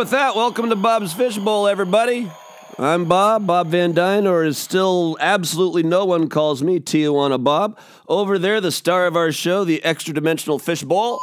with 0.00 0.10
that, 0.12 0.34
welcome 0.34 0.70
to 0.70 0.76
Bob's 0.76 1.12
Fishbowl, 1.12 1.68
everybody. 1.68 2.32
I'm 2.78 3.04
Bob, 3.04 3.46
Bob 3.46 3.66
Van 3.66 3.92
Dyne, 3.92 4.26
or 4.26 4.44
as 4.44 4.56
still 4.56 5.18
absolutely 5.20 5.82
no 5.82 6.06
one 6.06 6.30
calls 6.30 6.62
me, 6.62 6.80
Tijuana 6.80 7.44
Bob. 7.44 7.78
Over 8.08 8.38
there, 8.38 8.62
the 8.62 8.72
star 8.72 9.04
of 9.04 9.14
our 9.14 9.30
show, 9.30 9.62
the 9.62 9.84
extra 9.84 10.14
dimensional 10.14 10.58
fishbowl. 10.58 11.20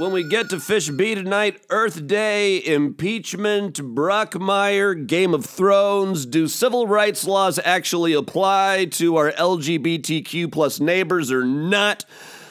When 0.00 0.10
we 0.10 0.28
get 0.28 0.50
to 0.50 0.58
Fish 0.58 0.90
B 0.90 1.14
tonight, 1.14 1.64
Earth 1.70 2.08
Day, 2.08 2.60
impeachment, 2.66 3.74
Brockmire, 3.74 5.06
Game 5.06 5.32
of 5.32 5.44
Thrones. 5.44 6.26
Do 6.26 6.48
civil 6.48 6.88
rights 6.88 7.24
laws 7.24 7.60
actually 7.64 8.14
apply 8.14 8.86
to 8.86 9.14
our 9.14 9.30
LGBTQ 9.30 10.50
plus 10.50 10.80
neighbors 10.80 11.30
or 11.30 11.44
not? 11.44 12.04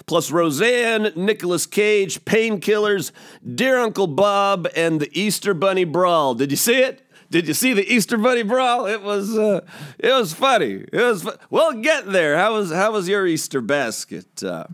Plus 0.06 0.32
Roseanne, 0.32 1.12
Nicolas 1.16 1.66
Cage, 1.66 2.24
Painkillers, 2.26 3.12
Dear 3.56 3.80
Uncle 3.80 4.08
Bob, 4.08 4.68
and 4.76 5.00
the 5.00 5.10
Easter 5.20 5.54
Bunny 5.54 5.86
Brawl. 5.86 6.36
Did 6.36 6.52
you 6.52 6.58
see 6.58 6.80
it? 6.80 7.02
Did 7.30 7.48
you 7.48 7.54
see 7.54 7.74
the 7.74 7.92
Easter 7.92 8.18
Bunny 8.18 8.44
Brawl? 8.44 8.86
It 8.86 9.02
was 9.02 9.38
uh, 9.38 9.62
it 9.98 10.12
was 10.12 10.34
funny. 10.34 10.86
It 10.92 11.02
was 11.02 11.24
fu- 11.24 11.32
we'll 11.50 11.82
get 11.82 12.12
there. 12.12 12.38
How 12.38 12.54
was 12.54 12.72
how 12.72 12.92
was 12.92 13.08
your 13.10 13.26
Easter 13.26 13.62
basket? 13.62 14.44
Uh, 14.44 14.66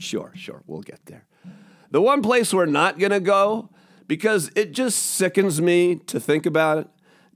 sure, 0.00 0.32
sure, 0.34 0.62
we'll 0.66 0.82
get 0.82 1.04
there. 1.06 1.26
The 1.90 2.02
one 2.02 2.20
place 2.20 2.52
we're 2.52 2.66
not 2.66 2.98
to 2.98 3.20
go, 3.20 3.70
because 4.06 4.50
it 4.56 4.72
just 4.72 4.98
sickens 4.98 5.60
me 5.60 5.96
to 6.06 6.18
think 6.18 6.44
about 6.44 6.78
it, 6.78 6.88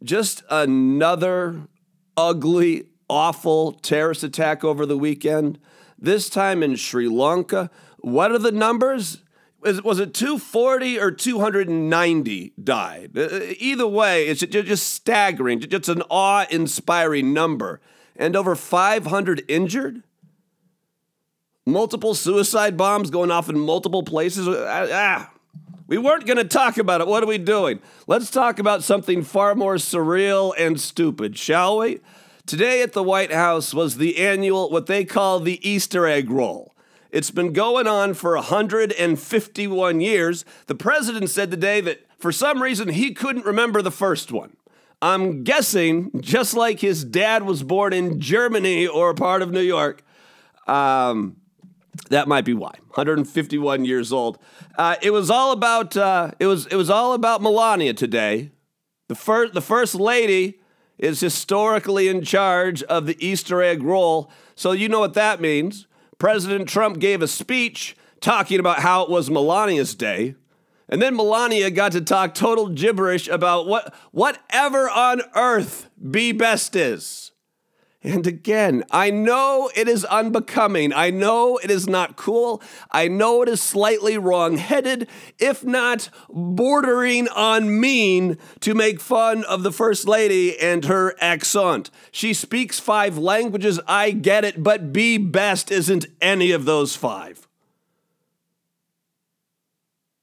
just 0.03 0.43
another 0.51 1.69
ugly, 2.17 2.87
awful 3.09 3.73
terrorist 3.73 4.25
attack 4.25 4.65
over 4.65 4.85
the 4.85 4.99
weekend, 4.99 5.59
this 6.03 6.29
time 6.29 6.63
in 6.63 6.77
Sri 6.77 7.09
Lanka. 7.09 7.71
What 7.99 8.33
are 8.33 8.39
the 8.39 8.53
numbers? 8.53 9.23
Was 9.61 10.01
it 10.01 10.13
240 10.13 10.99
or 10.99 11.11
290 11.13 12.53
died? 12.63 13.17
Uh, 13.17 13.41
Either 13.59 13.87
way, 13.87 14.27
it's 14.27 14.41
just 14.41 14.91
staggering. 14.91 15.61
Just 15.61 15.89
an 15.89 16.03
awe 16.11 16.47
inspiring 16.51 17.33
number. 17.33 17.81
And 18.17 18.35
over 18.35 18.57
500 18.57 19.45
injured? 19.49 20.03
multiple 21.67 22.15
suicide 22.15 22.77
bombs 22.77 23.11
going 23.11 23.31
off 23.31 23.49
in 23.49 23.59
multiple 23.59 24.03
places. 24.03 24.49
Ah, 24.49 24.87
ah. 24.91 25.33
we 25.87 25.99
weren't 25.99 26.27
going 26.27 26.39
to 26.39 26.45
talk 26.45 26.79
about 26.79 27.01
it. 27.01 27.07
What 27.07 27.23
are 27.23 27.27
we 27.27 27.39
doing? 27.39 27.81
Let's 28.07 28.31
talk 28.31 28.59
about 28.59 28.83
something 28.83 29.23
far 29.23 29.55
more 29.55 29.77
surreal 29.77 30.53
and 30.59 30.81
stupid, 30.81 31.39
shall 31.39 31.79
we? 31.79 32.01
Today 32.47 32.83
at 32.83 32.93
the 32.93 33.05
White 33.05 33.33
House 33.33 33.73
was 33.73 33.97
the 33.97 34.19
annual, 34.19 34.69
what 34.69 34.87
they 34.87 35.05
call 35.05 35.39
the 35.39 35.67
Easter 35.69 36.07
egg 36.07 36.29
roll. 36.29 36.75
It's 37.11 37.31
been 37.31 37.53
going 37.53 37.87
on 37.87 38.15
for 38.15 38.35
151 38.35 40.01
years. 40.01 40.45
The 40.67 40.75
president 40.75 41.31
said 41.31 41.51
today 41.51 41.81
that 41.83 42.05
for 42.19 42.33
some 42.33 42.61
reason 42.61 42.89
he 42.89 43.15
couldn't 43.15 43.47
remember 43.47 43.81
the 43.81 43.93
first 43.93 44.33
one. 44.33 44.57
I'm 45.01 45.45
guessing, 45.45 46.11
just 46.21 46.55
like 46.55 46.81
his 46.81 47.05
dad 47.05 47.45
was 47.45 47.63
born 47.63 47.93
in 47.93 48.21
Germany 48.21 48.87
or 48.87 49.11
a 49.11 49.15
part 49.15 49.43
of 49.43 49.51
New 49.53 49.61
York, 49.61 50.03
um, 50.67 51.37
that 52.11 52.29
might 52.29 52.45
be 52.45 52.55
why. 52.55 52.75
151 52.89 53.85
years 53.85 54.13
old. 54.13 54.39
Uh, 54.77 54.97
it 55.01 55.11
was 55.11 55.31
all 55.31 55.53
about 55.53 55.97
uh, 55.97 56.33
it 56.41 56.47
was 56.47 56.67
it 56.67 56.77
was 56.77 56.91
all 56.91 57.13
about 57.13 57.43
Melania 57.43 57.95
today. 57.95 58.51
The 59.09 59.15
first 59.15 59.55
the 59.55 59.61
first 59.61 59.95
lady 59.95 60.62
is 61.03 61.21
historically 61.21 62.07
in 62.09 62.23
charge 62.23 62.83
of 62.85 63.07
the 63.07 63.17
Easter 63.25 63.61
egg 63.61 63.83
roll, 63.83 64.31
so 64.55 64.71
you 64.73 64.89
know 64.89 65.01
what 65.01 65.15
that 65.15 65.41
means. 65.41 65.89
President 66.19 66.69
Trump 66.69 67.01
gave 67.01 67.21
a 67.21 67.29
speech 67.29 67.97
talking 68.21 68.61
about 68.61 68.79
how 68.79 69.03
it 69.03 69.11
was 69.11 69.29
Melania's 69.29 69.97
day. 69.97 70.37
And 70.89 71.03
then 71.03 71.17
Melania 71.17 71.71
got 71.71 71.93
to 71.93 72.01
talk 72.01 72.35
total 72.35 72.69
gibberish 72.69 73.27
about 73.27 73.67
what 73.67 73.93
whatever 74.13 74.89
on 74.89 75.23
earth 75.35 75.91
be 76.11 76.31
best 76.31 76.77
is. 76.77 77.32
And 78.05 78.27
again, 78.27 78.83
I 78.91 79.11
know 79.11 79.71
it 79.77 79.87
is 79.87 80.05
unbecoming. 80.07 80.93
I 80.93 81.11
know 81.11 81.59
it 81.59 81.71
is 81.71 81.89
not 81.89 82.17
cool. 82.17 82.61
I 82.91 83.07
know 83.07 83.43
it 83.43 83.49
is 83.49 83.63
slightly 83.63 84.19
wrong 84.19 84.57
headed, 84.57 85.09
if 85.39 85.65
not 85.65 86.09
bordering 86.29 87.29
on 87.29 87.79
mean, 87.79 88.39
to 88.61 88.75
make 88.75 89.01
fun 89.01 89.45
of 89.45 89.63
the 89.63 89.71
First 89.71 90.09
Lady 90.09 90.59
and 90.59 90.85
her 90.87 91.15
accent. 91.21 91.91
She 92.11 92.35
speaks 92.35 92.81
five 92.81 93.17
languages, 93.19 93.79
I 93.87 94.11
get 94.11 94.45
it, 94.45 94.65
but 94.65 94.93
be 94.93 95.17
best 95.17 95.71
isn't 95.71 96.07
any 96.21 96.51
of 96.51 96.65
those 96.65 96.97
five. 96.97 97.47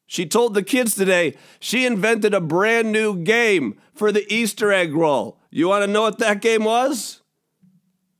She 0.05 0.25
told 0.25 0.53
the 0.53 0.63
kids 0.63 0.95
today 0.95 1.37
she 1.61 1.85
invented 1.85 2.33
a 2.33 2.41
brand 2.41 2.91
new 2.91 3.15
game 3.23 3.79
for 3.93 4.11
the 4.11 4.25
Easter 4.33 4.73
egg 4.73 4.93
roll. 4.93 5.39
You 5.49 5.69
want 5.69 5.85
to 5.85 5.91
know 5.91 6.01
what 6.01 6.17
that 6.17 6.41
game 6.41 6.65
was? 6.65 7.18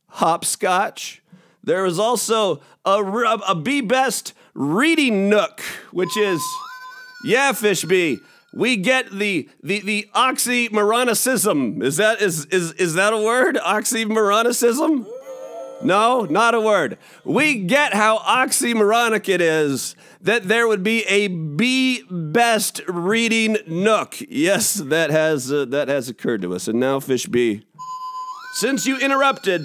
Hopscotch. 0.10 1.22
There 1.64 1.86
is 1.86 2.00
also 2.00 2.62
a, 2.86 3.02
a 3.48 3.56
Be 3.56 3.82
Best 3.82 4.34
reading 4.54 5.30
nook, 5.30 5.62
which 5.92 6.18
is, 6.18 6.42
yeah, 7.24 7.52
Fishbee, 7.52 8.18
we 8.54 8.78
get 8.78 9.12
the 9.12 9.48
the 9.62 9.82
the 9.82 10.10
oxymoronicism. 10.16 11.84
Is 11.84 11.98
that 11.98 12.22
is 12.22 12.46
is 12.46 12.72
is 12.74 12.96
that 12.96 13.14
a 13.14 13.18
word? 13.18 13.56
Oxymoronicism? 13.56 15.06
No, 15.82 16.26
not 16.26 16.56
a 16.56 16.60
word. 16.60 16.98
We 17.24 17.56
get 17.56 17.94
how 17.94 18.18
oxymoronic 18.18 19.30
it 19.30 19.40
is 19.40 19.96
that 20.22 20.48
there 20.48 20.68
would 20.68 20.84
be 20.84 21.04
a 21.04 21.28
Be 21.28 22.04
Best 22.10 22.82
reading 22.88 23.58
nook. 23.68 24.18
Yes, 24.28 24.74
that 24.74 25.12
has 25.12 25.52
uh, 25.52 25.66
that 25.66 25.88
has 25.88 26.10
occurred 26.10 26.42
to 26.42 26.56
us. 26.56 26.68
And 26.68 26.80
now, 26.80 27.00
Fishbee, 27.00 27.64
since 28.56 28.86
you 28.88 28.98
interrupted. 28.98 29.62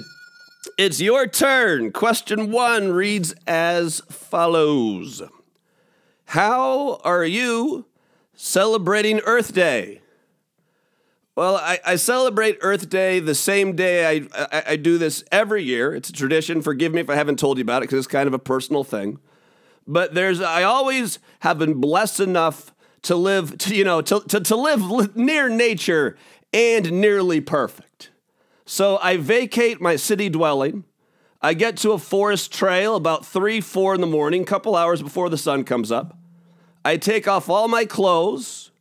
It's 0.77 1.01
your 1.01 1.27
turn. 1.27 1.91
Question 1.91 2.51
one 2.51 2.91
reads 2.91 3.33
as 3.47 4.01
follows 4.09 5.21
How 6.25 6.99
are 7.03 7.25
you 7.25 7.85
celebrating 8.33 9.19
Earth 9.21 9.53
Day? 9.53 10.01
Well, 11.35 11.57
I, 11.57 11.79
I 11.85 11.95
celebrate 11.97 12.57
Earth 12.61 12.89
Day 12.89 13.19
the 13.19 13.35
same 13.35 13.75
day 13.75 14.05
I, 14.07 14.27
I, 14.33 14.63
I 14.69 14.75
do 14.77 14.97
this 14.97 15.23
every 15.31 15.63
year. 15.63 15.93
It's 15.93 16.09
a 16.09 16.13
tradition. 16.13 16.61
Forgive 16.61 16.93
me 16.93 17.01
if 17.01 17.09
I 17.09 17.15
haven't 17.15 17.39
told 17.39 17.57
you 17.57 17.61
about 17.61 17.83
it 17.83 17.89
because 17.89 17.99
it's 17.99 18.07
kind 18.07 18.27
of 18.27 18.33
a 18.33 18.39
personal 18.39 18.85
thing. 18.85 19.19
But 19.85 20.13
there's, 20.13 20.39
I 20.39 20.63
always 20.63 21.19
have 21.41 21.59
been 21.59 21.81
blessed 21.81 22.21
enough 22.21 22.73
to 23.03 23.15
live, 23.15 23.57
to, 23.59 23.75
you 23.75 23.83
know, 23.83 24.01
to, 24.01 24.21
to, 24.21 24.39
to 24.39 24.55
live 24.55 24.81
li- 24.89 25.09
near 25.13 25.49
nature 25.49 26.17
and 26.53 26.91
nearly 26.93 27.41
perfect. 27.41 27.84
So 28.65 28.97
I 29.01 29.17
vacate 29.17 29.79
my 29.79 29.95
city 29.95 30.27
dwelling. 30.27 30.85
I 31.41 31.53
get 31.53 31.77
to 31.77 31.91
a 31.91 31.99
forest 31.99 32.51
trail 32.51 32.95
about 32.95 33.23
three, 33.25 33.61
four 33.61 33.93
in 33.93 34.01
the 34.01 34.07
morning, 34.07 34.41
a 34.41 34.45
couple 34.45 34.75
hours 34.75 35.03
before 35.03 35.29
the 35.29 35.37
sun 35.37 35.63
comes 35.63 35.91
up. 35.91 36.17
I 36.83 36.97
take 36.97 37.27
off 37.27 37.47
all 37.49 37.67
my 37.67 37.85
clothes, 37.85 38.71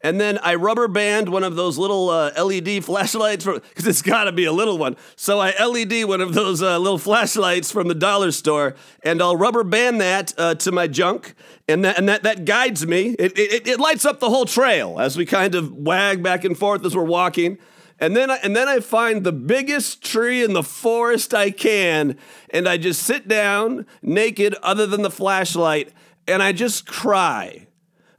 and 0.00 0.18
then 0.18 0.38
I 0.42 0.54
rubber 0.54 0.88
band 0.88 1.28
one 1.28 1.44
of 1.44 1.56
those 1.56 1.76
little 1.76 2.08
uh, 2.08 2.30
LED 2.42 2.84
flashlights 2.84 3.44
because 3.44 3.86
it's 3.86 4.00
got 4.00 4.24
to 4.24 4.32
be 4.32 4.46
a 4.46 4.52
little 4.52 4.78
one. 4.78 4.96
So 5.16 5.38
I 5.40 5.52
LED 5.62 6.06
one 6.06 6.22
of 6.22 6.32
those 6.32 6.62
uh, 6.62 6.78
little 6.78 6.98
flashlights 6.98 7.70
from 7.70 7.88
the 7.88 7.94
dollar 7.94 8.32
store, 8.32 8.74
and 9.02 9.20
I'll 9.20 9.36
rubber 9.36 9.64
band 9.64 10.00
that 10.00 10.32
uh, 10.38 10.54
to 10.56 10.72
my 10.72 10.86
junk, 10.86 11.34
and 11.68 11.84
that 11.84 11.98
and 11.98 12.08
that 12.08 12.22
that 12.22 12.46
guides 12.46 12.86
me. 12.86 13.14
It, 13.18 13.38
it 13.38 13.66
it 13.66 13.80
lights 13.80 14.06
up 14.06 14.20
the 14.20 14.30
whole 14.30 14.46
trail 14.46 14.98
as 14.98 15.18
we 15.18 15.26
kind 15.26 15.54
of 15.54 15.72
wag 15.74 16.22
back 16.22 16.44
and 16.44 16.56
forth 16.56 16.84
as 16.86 16.96
we're 16.96 17.04
walking. 17.04 17.58
And 18.04 18.14
then, 18.14 18.30
I, 18.30 18.36
and 18.42 18.54
then 18.54 18.68
I 18.68 18.80
find 18.80 19.24
the 19.24 19.32
biggest 19.32 20.04
tree 20.04 20.44
in 20.44 20.52
the 20.52 20.62
forest 20.62 21.32
I 21.32 21.50
can, 21.50 22.18
and 22.50 22.68
I 22.68 22.76
just 22.76 23.02
sit 23.02 23.26
down 23.26 23.86
naked, 24.02 24.54
other 24.62 24.86
than 24.86 25.00
the 25.00 25.10
flashlight, 25.10 25.90
and 26.28 26.42
I 26.42 26.52
just 26.52 26.86
cry. 26.86 27.66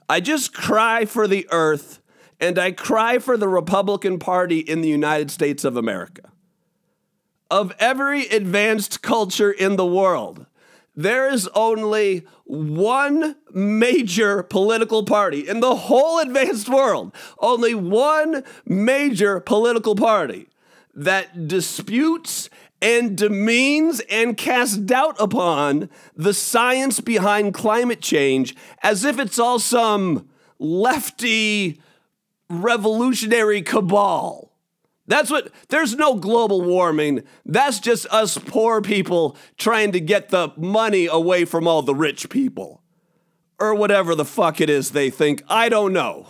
I 0.10 0.22
just 0.22 0.56
cry 0.56 1.06
for 1.06 1.28
the 1.28 1.48
earth, 1.52 2.02
and 2.40 2.58
I 2.58 2.72
cry 2.72 3.20
for 3.20 3.38
the 3.38 3.48
Republican 3.48 4.18
Party 4.18 4.58
in 4.58 4.82
the 4.82 4.90
United 4.90 5.30
States 5.30 5.64
of 5.64 5.78
America. 5.78 6.31
Of 7.52 7.72
every 7.78 8.26
advanced 8.30 9.04
culture 9.04 9.52
in 9.52 9.76
the 9.76 9.86
world, 9.86 10.48
there 10.95 11.30
is 11.30 11.47
only 11.53 12.25
one 12.45 13.36
major 13.53 14.44
political 14.44 15.03
party 15.03 15.47
in 15.47 15.59
the 15.59 15.75
whole 15.75 16.19
advanced 16.19 16.69
world, 16.69 17.13
only 17.39 17.75
one 17.75 18.44
major 18.65 19.39
political 19.39 19.95
party 19.95 20.47
that 20.94 21.47
disputes 21.47 22.50
and 22.81 23.18
demeans 23.18 24.00
and 24.09 24.38
casts 24.38 24.77
doubt 24.77 25.15
upon 25.19 25.89
the 26.15 26.33
science 26.33 27.00
behind 27.00 27.53
climate 27.53 28.01
change 28.01 28.56
as 28.83 29.03
if 29.03 29.19
it's 29.19 29.39
all 29.39 29.59
some 29.59 30.30
lefty 30.59 31.81
revolutionary 32.50 33.62
cabal. 33.62 34.51
That's 35.07 35.30
what, 35.30 35.52
there's 35.69 35.96
no 35.96 36.16
global 36.16 36.62
warming. 36.62 37.24
That's 37.46 37.80
just 37.80 38.07
us 38.07 38.38
poor 38.38 38.81
people 38.81 39.38
trying 39.57 39.92
to 39.92 40.00
get 40.00 40.30
the 40.30 40.52
money 40.57 41.06
away 41.06 41.46
from 41.46 41.68
all 41.68 41.81
the 41.81 41.96
rich 41.96 42.30
people. 42.30 42.81
Or 43.60 43.75
whatever 43.75 44.16
the 44.16 44.25
fuck 44.25 44.60
it 44.60 44.69
is 44.69 44.92
they 44.92 45.10
think. 45.10 45.44
I 45.48 45.69
don't 45.69 45.94
know. 45.94 46.28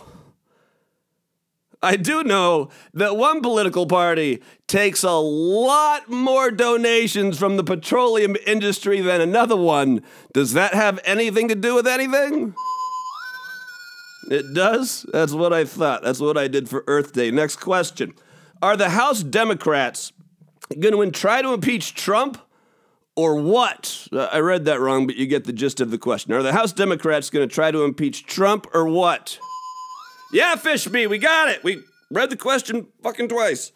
I 1.82 1.96
do 1.96 2.22
know 2.24 2.70
that 2.94 3.16
one 3.16 3.40
political 3.40 3.86
party 3.86 4.42
takes 4.66 5.02
a 5.02 5.10
lot 5.10 6.08
more 6.08 6.50
donations 6.50 7.38
from 7.38 7.56
the 7.56 7.64
petroleum 7.64 8.36
industry 8.46 9.00
than 9.00 9.20
another 9.20 9.56
one. 9.56 10.02
Does 10.32 10.52
that 10.54 10.74
have 10.74 11.00
anything 11.04 11.48
to 11.48 11.54
do 11.54 11.74
with 11.74 11.86
anything? 11.86 12.54
It 14.30 14.54
does? 14.54 15.06
That's 15.12 15.32
what 15.32 15.52
I 15.52 15.64
thought. 15.64 16.02
That's 16.02 16.20
what 16.20 16.36
I 16.36 16.48
did 16.48 16.68
for 16.68 16.82
Earth 16.86 17.12
Day. 17.12 17.30
Next 17.30 17.56
question 17.56 18.14
Are 18.62 18.76
the 18.76 18.90
House 18.90 19.22
Democrats 19.22 20.12
going 20.78 21.12
to 21.12 21.18
try 21.18 21.42
to 21.42 21.52
impeach 21.52 21.94
Trump 21.94 22.38
or 23.14 23.36
what? 23.36 24.08
Uh, 24.12 24.28
I 24.32 24.38
read 24.38 24.64
that 24.66 24.80
wrong, 24.80 25.06
but 25.06 25.16
you 25.16 25.26
get 25.26 25.44
the 25.44 25.52
gist 25.52 25.80
of 25.80 25.90
the 25.90 25.98
question. 25.98 26.32
Are 26.32 26.42
the 26.42 26.52
House 26.52 26.72
Democrats 26.72 27.30
going 27.30 27.46
to 27.46 27.54
try 27.54 27.70
to 27.70 27.84
impeach 27.84 28.26
Trump 28.26 28.66
or 28.74 28.86
what? 28.86 29.38
Yeah, 30.32 30.56
Fishby, 30.56 31.08
we 31.08 31.18
got 31.18 31.48
it. 31.48 31.62
We 31.62 31.82
read 32.10 32.30
the 32.30 32.36
question 32.36 32.88
fucking 33.02 33.28
twice. 33.28 33.72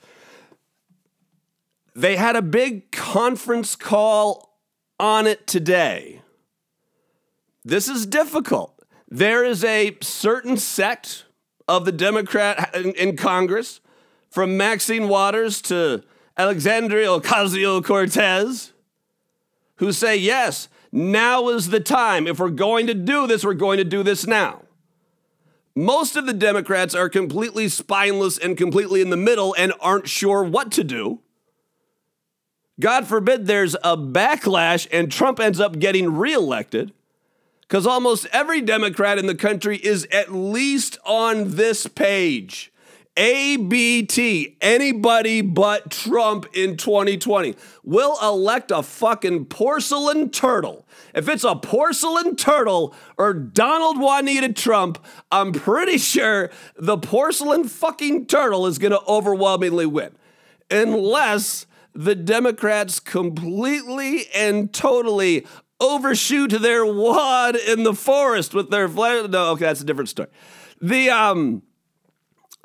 They 1.95 2.17
had 2.17 2.37
a 2.37 2.43
big 2.43 2.91
conference 2.93 3.77
call 3.77 4.59
on 4.99 5.27
it 5.27 5.47
today. 5.47 6.23
This 7.65 7.89
is 7.89 8.07
difficult. 8.07 8.83
There 9.09 9.45
is 9.45 9.65
a 9.65 9.97
certain 10.01 10.57
sect 10.57 11.25
of 11.69 11.85
the 11.85 11.93
Democrat 11.93 12.75
in, 12.75 12.93
in 12.93 13.17
Congress, 13.17 13.81
from 14.31 14.57
Maxine 14.57 15.09
Waters 15.09 15.61
to 15.63 16.03
Alexandria 16.37 17.09
Ocasio 17.09 17.85
Cortez, 17.85 18.73
who 19.77 19.93
say, 19.93 20.17
yes, 20.17 20.69
now 20.93 21.49
is 21.49 21.71
the 21.71 21.81
time. 21.81 22.27
If 22.27 22.39
we're 22.39 22.51
going 22.51 22.87
to 22.87 22.95
do 22.95 23.27
this, 23.27 23.45
we're 23.45 23.55
going 23.55 23.79
to 23.79 23.85
do 23.85 24.03
this 24.03 24.27
now. 24.27 24.63
Most 25.75 26.17
of 26.17 26.27
the 26.27 26.33
Democrats 26.33 26.95
are 26.95 27.09
completely 27.09 27.69
spineless 27.69 28.39
and 28.39 28.57
completely 28.57 29.01
in 29.01 29.11
the 29.11 29.17
middle 29.17 29.55
and 29.57 29.73
aren't 29.81 30.09
sure 30.09 30.43
what 30.43 30.73
to 30.73 30.85
do. 30.85 31.21
God 32.81 33.07
forbid 33.07 33.47
there's 33.47 33.75
a 33.85 33.97
backlash 33.97 34.89
and 34.91 35.13
Trump 35.13 35.39
ends 35.39 35.61
up 35.61 35.79
getting 35.79 36.15
reelected 36.17 36.93
because 37.63 37.87
almost 37.87 38.27
every 38.33 38.61
Democrat 38.61 39.19
in 39.19 39.27
the 39.27 39.35
country 39.35 39.77
is 39.77 40.09
at 40.11 40.33
least 40.33 40.99
on 41.05 41.53
this 41.53 41.87
page. 41.87 42.70
ABT, 43.17 44.57
anybody 44.61 45.41
but 45.43 45.91
Trump 45.91 46.47
in 46.55 46.77
2020. 46.77 47.55
We'll 47.83 48.17
elect 48.23 48.71
a 48.71 48.83
fucking 48.83 49.47
porcelain 49.47 50.31
turtle. 50.31 50.87
If 51.15 51.29
it's 51.29 51.45
a 51.45 51.57
porcelain 51.57 52.37
turtle 52.37 52.95
or 53.19 53.35
Donald 53.35 53.99
Juanita 53.99 54.53
Trump, 54.53 55.05
I'm 55.31 55.53
pretty 55.53 55.99
sure 55.99 56.51
the 56.77 56.97
porcelain 56.97 57.65
fucking 57.65 58.27
turtle 58.27 58.67
is 58.67 58.79
going 58.79 58.93
to 58.93 59.03
overwhelmingly 59.07 59.87
win. 59.87 60.13
Unless 60.71 61.67
the 61.95 62.15
Democrats 62.15 63.01
completely 63.01 64.27
and 64.35 64.73
totally 64.73 65.47
overshoot 65.81 66.51
their 66.51 66.87
wad 66.87 67.57
in 67.57 67.83
the 67.83 67.95
forest 67.95 68.55
with 68.55 68.71
their 68.71 68.89
flag. 68.89 69.31
No, 69.31 69.51
okay, 69.53 69.65
that's 69.65 69.81
a 69.81 69.85
different 69.85 70.09
story. 70.09 70.29
The 70.81 71.11
um, 71.11 71.63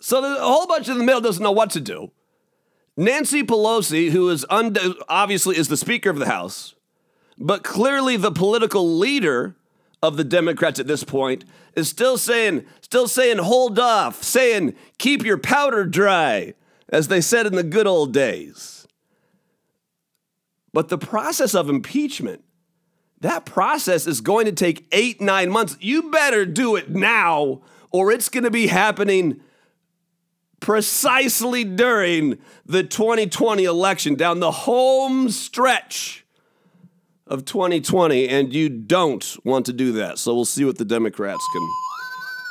so 0.02 0.22
the, 0.22 0.38
a 0.38 0.46
whole 0.46 0.68
bunch 0.68 0.90
in 0.90 0.98
the 0.98 1.04
middle 1.04 1.22
doesn't 1.22 1.44
know 1.44 1.52
what 1.52 1.70
to 1.72 1.82
do. 1.82 2.12
Nancy 2.98 3.44
Pelosi, 3.44 4.12
who 4.12 4.30
is 4.30 4.46
und- 4.46 4.80
obviously 5.10 5.58
is 5.58 5.68
the 5.68 5.78
Speaker 5.78 6.10
of 6.10 6.20
the 6.20 6.28
House, 6.28 6.76
but 7.38 7.64
clearly 7.64 8.16
the 8.18 8.32
political 8.32 8.98
leader 8.98 9.56
of 10.02 10.18
the 10.18 10.24
Democrats 10.24 10.80
at 10.80 10.88
this 10.88 11.04
point, 11.04 11.44
is 11.76 11.90
still 11.90 12.18
saying, 12.18 12.66
still 12.82 13.08
saying, 13.08 13.38
hold 13.38 13.78
off, 13.80 14.24
saying, 14.24 14.76
keep 14.98 15.26
your 15.26 15.38
powder 15.38 15.86
dry, 15.86 16.54
as 16.90 17.08
they 17.10 17.20
said 17.20 17.46
in 17.46 17.56
the 17.56 17.64
good 17.64 17.88
old 17.88 18.14
days. 18.14 18.88
But 20.72 20.90
the 20.90 20.98
process 20.98 21.54
of 21.54 21.70
impeachment 21.70 22.46
that 23.22 23.46
process 23.46 24.06
is 24.06 24.22
going 24.22 24.46
to 24.46 24.52
take 24.52 24.88
eight, 24.92 25.20
nine 25.20 25.50
months. 25.50 25.78
You 25.80 26.12
better 26.12 26.46
do 26.46 26.76
it 26.76 26.90
now, 26.92 27.62
or 27.92 28.12
it's 28.12 28.30
going 28.30 28.44
to 28.44 28.52
be 28.52 28.68
happening 28.68 29.42
precisely 30.66 31.64
during 31.64 32.40
the 32.66 32.82
2020 32.84 33.66
election, 33.66 34.16
down 34.16 34.40
the 34.40 34.50
home 34.50 35.30
stretch 35.30 36.26
of 37.28 37.46
2020. 37.46 38.28
And 38.28 38.52
you 38.52 38.70
don't 38.70 39.38
want 39.46 39.68
to 39.68 39.74
do 39.74 39.92
that. 39.92 40.18
So 40.18 40.34
we'll 40.34 40.44
see 40.44 40.66
what 40.66 40.80
the 40.80 40.86
Democrats 40.86 41.46
can 41.54 41.70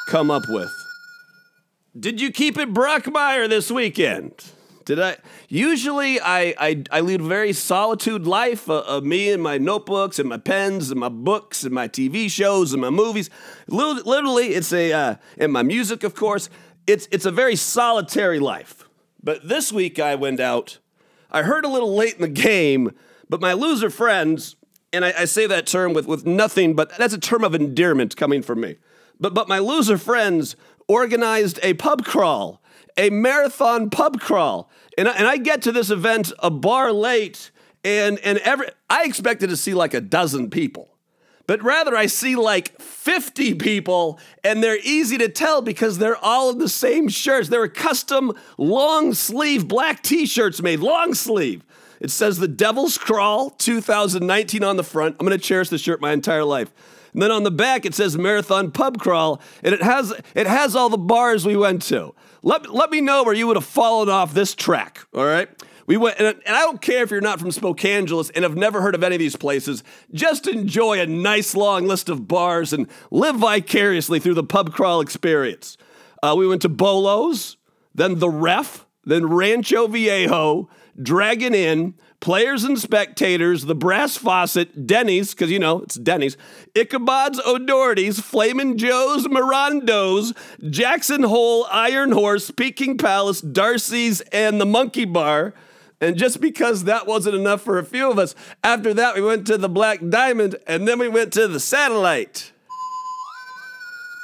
come 0.06 0.31
up 0.31 0.44
with. 0.49 0.70
Did 1.99 2.20
you 2.20 2.31
keep 2.31 2.56
it 2.56 2.72
Brockmire 2.72 3.49
this 3.49 3.69
weekend? 3.69 4.44
Did 4.84 5.00
I? 5.00 5.17
Usually, 5.49 6.20
I, 6.20 6.55
I, 6.56 6.84
I 6.93 7.00
lead 7.00 7.20
a 7.20 7.25
very 7.25 7.52
solitude 7.52 8.28
life 8.28 8.70
uh, 8.70 8.81
of 8.82 9.02
me 9.02 9.32
and 9.32 9.43
my 9.43 9.58
notebooks 9.58 10.20
and 10.20 10.28
my 10.28 10.37
pens 10.37 10.93
and 10.93 11.00
my 11.00 11.08
books 11.08 11.64
and 11.64 11.72
my 11.72 11.88
TV 11.88 12.31
shows 12.31 12.72
and 12.72 12.81
my 12.81 12.90
movies. 12.90 13.28
Literally, 13.67 14.49
it's 14.49 14.72
a 14.72 14.93
uh, 14.93 15.14
and 15.37 15.52
my 15.52 15.62
music, 15.64 16.05
of 16.05 16.14
course. 16.14 16.49
It's 16.86 17.08
it's 17.10 17.26
a 17.26 17.31
very 17.31 17.56
solitary 17.56 18.38
life. 18.38 18.88
But 19.22 19.48
this 19.48 19.72
week, 19.72 19.98
I 19.98 20.14
went 20.14 20.40
out. 20.40 20.78
I 21.31 21.42
heard 21.42 21.64
a 21.64 21.69
little 21.69 21.94
late 21.94 22.14
in 22.14 22.20
the 22.20 22.28
game, 22.28 22.92
but 23.28 23.40
my 23.40 23.54
loser 23.54 23.90
friends, 23.90 24.56
and 24.92 25.04
I, 25.04 25.12
I 25.20 25.25
say 25.25 25.46
that 25.46 25.66
term 25.66 25.94
with 25.94 26.06
with 26.06 26.26
nothing, 26.26 26.75
but 26.75 26.96
that's 26.96 27.14
a 27.14 27.19
term 27.19 27.44
of 27.44 27.54
endearment 27.54 28.16
coming 28.16 28.42
from 28.42 28.60
me. 28.60 28.76
But 29.19 29.34
but 29.34 29.48
my 29.48 29.58
loser 29.58 29.98
friends 29.98 30.56
organized 30.86 31.58
a 31.62 31.75
pub 31.75 32.04
crawl 32.04 32.60
a 32.96 33.10
marathon 33.10 33.90
pub 33.90 34.20
crawl. 34.20 34.70
And 34.96 35.08
I, 35.08 35.12
and 35.12 35.26
I 35.26 35.36
get 35.36 35.62
to 35.62 35.72
this 35.72 35.90
event 35.90 36.32
a 36.38 36.50
bar 36.50 36.92
late, 36.92 37.50
and, 37.82 38.19
and 38.20 38.38
every, 38.38 38.69
I 38.88 39.04
expected 39.04 39.50
to 39.50 39.56
see 39.56 39.75
like 39.75 39.94
a 39.94 40.00
dozen 40.00 40.50
people. 40.50 40.94
But 41.46 41.62
rather, 41.62 41.94
I 41.94 42.06
see 42.06 42.37
like 42.37 42.81
50 42.81 43.55
people, 43.55 44.19
and 44.43 44.62
they're 44.62 44.79
easy 44.82 45.19
to 45.19 45.29
tell 45.29 45.61
because 45.61 45.99
they're 45.99 46.17
all 46.17 46.50
in 46.50 46.58
the 46.58 46.69
same 46.69 47.08
shirts. 47.08 47.49
They're 47.49 47.69
custom 47.69 48.32
long 48.56 49.12
sleeve 49.12 49.69
black 49.69 50.02
t 50.02 50.25
shirts 50.25 50.62
made, 50.62 50.81
long 50.81 51.14
sleeve. 51.14 51.62
It 52.00 52.11
says 52.11 52.38
The 52.38 52.49
Devil's 52.49 52.99
Crawl 52.99 53.50
2019 53.50 54.64
on 54.64 54.76
the 54.76 54.85
front. 54.85 55.17
I'm 55.20 55.26
to 55.29 55.38
cherish 55.38 55.69
the 55.69 55.79
shirt 55.79 56.00
my 56.00 56.12
entire 56.12 56.44
life. 56.44 56.73
And 57.12 57.23
then 57.23 57.31
on 57.31 57.44
the 57.44 57.50
back 57.50 57.85
it 57.85 57.94
says 57.94 58.19
Marathon 58.19 58.70
Pub 58.72 58.98
Crawl, 58.98 59.41
and 59.63 59.72
it 59.74 59.82
has 59.82 60.13
it 60.34 60.46
has 60.46 60.74
all 60.74 60.89
the 60.89 60.98
bars 60.98 61.46
we 61.46 61.56
went 61.56 61.82
to. 61.82 62.15
Let, 62.43 62.74
let 62.74 62.91
me 62.91 63.01
know 63.01 63.22
where 63.22 63.34
you 63.34 63.46
would 63.46 63.56
have 63.56 63.65
fallen 63.65 64.10
off 64.10 64.34
this 64.34 64.55
track, 64.55 65.06
all 65.15 65.24
right? 65.24 65.48
We 65.86 65.96
went, 65.96 66.19
and, 66.19 66.41
I 66.46 66.60
don't 66.60 66.81
care 66.81 67.03
if 67.03 67.10
you're 67.10 67.20
not 67.20 67.41
from 67.41 67.50
Spokangeles 67.50 68.31
and 68.34 68.43
have 68.43 68.56
never 68.56 68.81
heard 68.81 68.94
of 68.94 69.03
any 69.03 69.17
of 69.17 69.19
these 69.19 69.36
places. 69.36 69.82
Just 70.12 70.46
enjoy 70.46 71.00
a 71.00 71.06
nice 71.06 71.55
long 71.55 71.86
list 71.86 72.08
of 72.08 72.26
bars 72.26 72.72
and 72.72 72.88
live 73.10 73.36
vicariously 73.36 74.20
through 74.20 74.34
the 74.34 74.44
pub 74.44 74.72
crawl 74.72 75.00
experience. 75.00 75.76
Uh, 76.22 76.34
we 76.36 76.46
went 76.46 76.62
to 76.62 76.69
Bolo's, 76.69 77.56
then 77.94 78.19
the 78.19 78.31
Ref, 78.31 78.86
then 79.05 79.26
Rancho 79.26 79.86
Viejo, 79.86 80.70
Dragon 81.00 81.55
Inn, 81.55 81.94
Players 82.20 82.64
and 82.64 82.79
Spectators, 82.79 83.67
The 83.67 83.74
Brass 83.74 84.17
Faucet, 84.17 84.86
Denny's, 84.86 85.34
because 85.34 85.50
you 85.50 85.58
know 85.58 85.81
it's 85.81 85.96
Denny's, 85.96 86.38
Ichabod's 86.74 87.38
O'Doherty's, 87.46 88.19
Flamin' 88.19 88.79
Joe's, 88.79 89.26
Mirando's, 89.29 90.32
Jackson 90.70 91.24
Hole, 91.24 91.67
Iron 91.70 92.12
Horse, 92.12 92.50
Peking 92.50 92.96
Palace, 92.96 93.43
Darcy's, 93.43 94.22
and 94.32 94.58
the 94.58 94.64
Monkey 94.64 95.05
Bar. 95.05 95.53
And 96.05 96.19
just 96.19 96.39
because 96.39 96.84
that 96.84 97.06
wasn't 97.06 97.34
enough 97.34 97.63
for 97.63 97.79
a 97.79 97.84
few 97.84 98.11
of 98.11 98.19
us, 98.19 98.34
after 98.63 98.93
that 98.93 99.15
we 99.15 99.23
went 99.23 99.46
to 99.46 99.56
the 99.56 99.70
Black 99.70 100.01
Diamond 100.06 100.56
and 100.67 100.87
then 100.87 100.99
we 100.99 101.08
went 101.08 101.32
to 101.32 101.49
the 101.49 101.58
Satellite. 101.58 102.53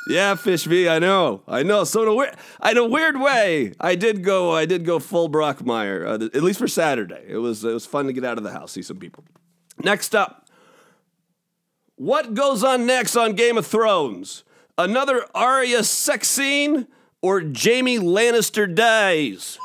Yeah, 0.07 0.35
Fish 0.35 0.65
V, 0.65 0.91
I 0.91 0.99
know, 0.99 1.43
I 1.49 1.63
know. 1.63 1.85
So 1.85 2.03
in 2.03 2.09
a 2.09 2.15
weird, 2.15 2.37
in 2.69 2.77
a 2.77 2.85
weird 2.85 3.19
way, 3.19 3.73
I 3.81 3.95
did 3.95 4.23
go. 4.23 4.55
I 4.55 4.67
did 4.67 4.85
go 4.85 4.99
full 4.99 5.31
Brockmire, 5.31 6.07
uh, 6.07 6.25
at 6.37 6.43
least 6.43 6.59
for 6.59 6.69
Saturday. 6.69 7.25
It 7.27 7.39
was 7.39 7.65
it 7.65 7.73
was 7.73 7.87
fun 7.87 8.07
to 8.07 8.13
get 8.13 8.25
out 8.27 8.37
of 8.37 8.45
the 8.45 8.53
house, 8.53 8.73
see 8.73 8.83
some 8.83 8.99
people. 8.99 9.25
Next 9.83 10.15
up, 10.15 10.49
what 11.97 12.35
goes 12.35 12.63
on 12.63 12.85
next 12.85 13.17
on 13.17 13.33
Game 13.33 13.57
of 13.57 13.67
Thrones? 13.67 14.45
Another 14.77 15.25
Arya 15.35 15.85
sex 15.85 16.29
scene 16.29 16.89
or 17.23 17.41
Jaime 17.41 17.99
Lannister 17.99 18.75
dies? 18.75 19.59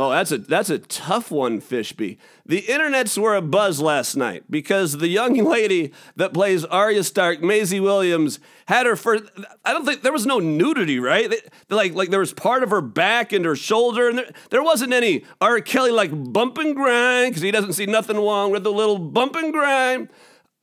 Oh, 0.00 0.10
that's 0.10 0.30
a 0.30 0.38
that's 0.38 0.70
a 0.70 0.78
tough 0.78 1.32
one, 1.32 1.60
Fishby. 1.60 2.18
The 2.46 2.62
internets 2.62 3.18
were 3.18 3.34
a 3.34 3.42
buzz 3.42 3.80
last 3.80 4.14
night 4.14 4.44
because 4.48 4.98
the 4.98 5.08
young 5.08 5.34
lady 5.44 5.92
that 6.14 6.32
plays 6.32 6.64
Arya 6.64 7.02
Stark, 7.02 7.42
Maisie 7.42 7.80
Williams, 7.80 8.38
had 8.68 8.86
her 8.86 8.94
first. 8.94 9.24
I 9.64 9.72
don't 9.72 9.84
think 9.84 10.02
there 10.02 10.12
was 10.12 10.24
no 10.24 10.38
nudity, 10.38 11.00
right? 11.00 11.34
Like 11.68 11.94
like 11.94 12.10
there 12.10 12.20
was 12.20 12.32
part 12.32 12.62
of 12.62 12.70
her 12.70 12.80
back 12.80 13.32
and 13.32 13.44
her 13.44 13.56
shoulder, 13.56 14.08
and 14.08 14.18
there, 14.18 14.30
there 14.50 14.62
wasn't 14.62 14.92
any 14.92 15.24
R. 15.40 15.60
Kelly 15.60 15.90
like 15.90 16.12
bump 16.32 16.58
and 16.58 16.76
grind 16.76 17.32
because 17.32 17.42
he 17.42 17.50
doesn't 17.50 17.72
see 17.72 17.86
nothing 17.86 18.18
wrong 18.18 18.52
with 18.52 18.62
the 18.62 18.72
little 18.72 19.00
bump 19.00 19.34
and 19.34 19.52
grind. 19.52 20.10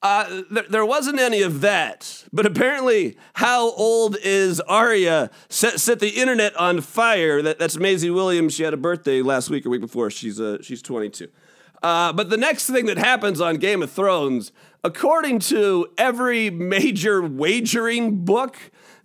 Uh, 0.06 0.44
th- 0.54 0.68
there 0.70 0.86
wasn't 0.86 1.20
any 1.20 1.42
of 1.42 1.62
that. 1.62 2.26
But 2.32 2.46
apparently, 2.46 3.18
how 3.34 3.72
old 3.72 4.18
is 4.22 4.62
Arya 4.62 5.32
set, 5.50 5.80
set 5.80 6.00
the 6.00 6.10
internet 6.10 6.56
on 6.58 6.82
fire. 6.82 7.42
That, 7.42 7.58
that's 7.58 7.78
Maisie 7.78 8.12
Williams. 8.12 8.54
She 8.54 8.62
had 8.62 8.76
a 8.76 8.78
birthday 8.78 9.24
last 9.24 9.50
week 9.50 9.66
or 9.66 9.72
week 9.72 9.82
before. 9.82 10.12
She's, 10.12 10.40
uh, 10.40 10.62
she's 10.62 10.84
22. 10.84 11.28
Uh, 11.82 12.14
but 12.14 12.30
the 12.30 12.38
next 12.38 12.70
thing 12.70 12.86
that 12.86 13.00
happens 13.00 13.42
on 13.42 13.56
Game 13.56 13.82
of 13.82 13.90
Thrones, 13.90 14.52
according 14.84 15.40
to 15.40 15.88
every 15.98 16.52
major 16.52 17.24
wagering 17.24 18.26
book, 18.26 18.58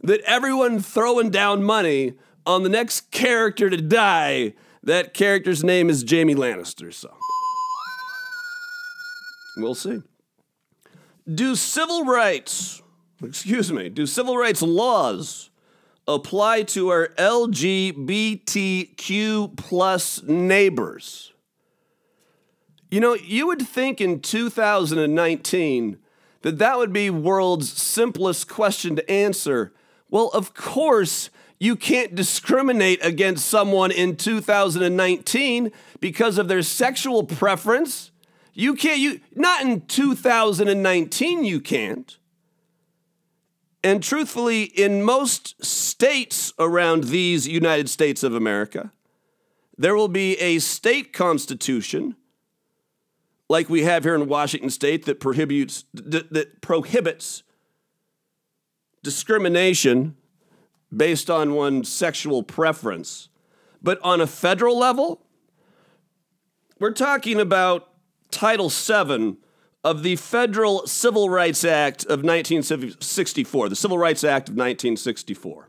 that 0.03 0.21
everyone 0.27 0.81
throwing 0.81 1.31
down 1.31 1.63
money 1.63 2.13
on 2.45 2.63
the 2.63 2.69
next 2.69 3.11
character 3.11 3.71
to 3.71 3.79
die, 3.79 4.53
that 4.83 5.15
character's 5.15 5.65
name 5.65 5.89
is 5.89 6.05
Jaime 6.07 6.35
Lannister. 6.35 6.93
So 6.93 7.17
we'll 9.57 9.75
see. 9.75 10.03
Do 11.33 11.55
civil 11.55 12.05
rights, 12.05 12.83
excuse 13.23 13.73
me, 13.73 13.89
do 13.89 14.05
civil 14.07 14.37
rights 14.37 14.63
laws 14.63 15.51
apply 16.09 16.63
to 16.63 16.89
our 16.89 17.11
LGBTQ 17.19 19.57
plus 19.57 20.25
neighbors? 20.25 21.33
You 22.91 22.99
know, 23.01 23.15
you 23.15 23.47
would 23.47 23.63
think 23.63 24.01
in 24.01 24.19
2019 24.21 25.99
that 26.43 26.59
that 26.59 26.79
would 26.79 26.93
be 26.93 27.11
world's 27.11 27.71
simplest 27.71 28.49
question 28.49 28.97
to 28.97 29.09
answer. 29.09 29.73
Well, 30.09 30.31
of 30.35 30.55
course, 30.55 31.31
you 31.61 31.77
can't 31.77 32.17
discriminate 32.17 33.05
against 33.05 33.47
someone 33.47 33.93
in 33.93 34.17
2019 34.17 35.71
because 36.01 36.39
of 36.39 36.49
their 36.49 36.63
sexual 36.63 37.23
preference. 37.23 38.10
You 38.61 38.75
can't 38.75 38.99
you 38.99 39.21
not 39.35 39.63
in 39.63 39.87
2019 39.87 41.45
you 41.47 41.61
can't. 41.63 42.19
And 43.83 44.03
truthfully, 44.03 44.65
in 44.65 45.03
most 45.03 45.65
states 45.65 46.53
around 46.59 47.05
these 47.05 47.49
United 47.49 47.89
States 47.89 48.23
of 48.23 48.35
America, 48.35 48.93
there 49.79 49.97
will 49.97 50.09
be 50.09 50.39
a 50.39 50.59
state 50.59 51.15
constitution 51.15 52.17
like 53.49 53.71
we 53.71 53.85
have 53.85 54.05
here 54.05 54.15
in 54.15 54.29
Washington 54.29 54.69
state 54.69 55.07
that 55.07 55.21
prohibits 55.21 55.87
that 55.95 56.61
prohibits 56.61 57.43
discrimination 59.03 60.17
based 60.95 61.31
on 61.31 61.55
one's 61.55 61.91
sexual 61.91 62.43
preference. 62.43 63.31
But 63.83 63.99
on 64.03 64.21
a 64.21 64.27
federal 64.27 64.79
level, 64.79 65.23
we're 66.79 66.93
talking 66.93 67.41
about 67.41 67.90
Title 68.31 68.69
VII 68.69 69.37
of 69.83 70.03
the 70.03 70.17
Federal 70.17 70.87
Civil 70.87 71.31
Rights 71.31 71.65
Act 71.65 72.05
of 72.05 72.23
1964, 72.23 73.69
the 73.69 73.77
Civil 73.77 73.99
Rights 73.99 74.25
Act 74.25 74.49
of 74.49 74.55
1964. 74.55 75.69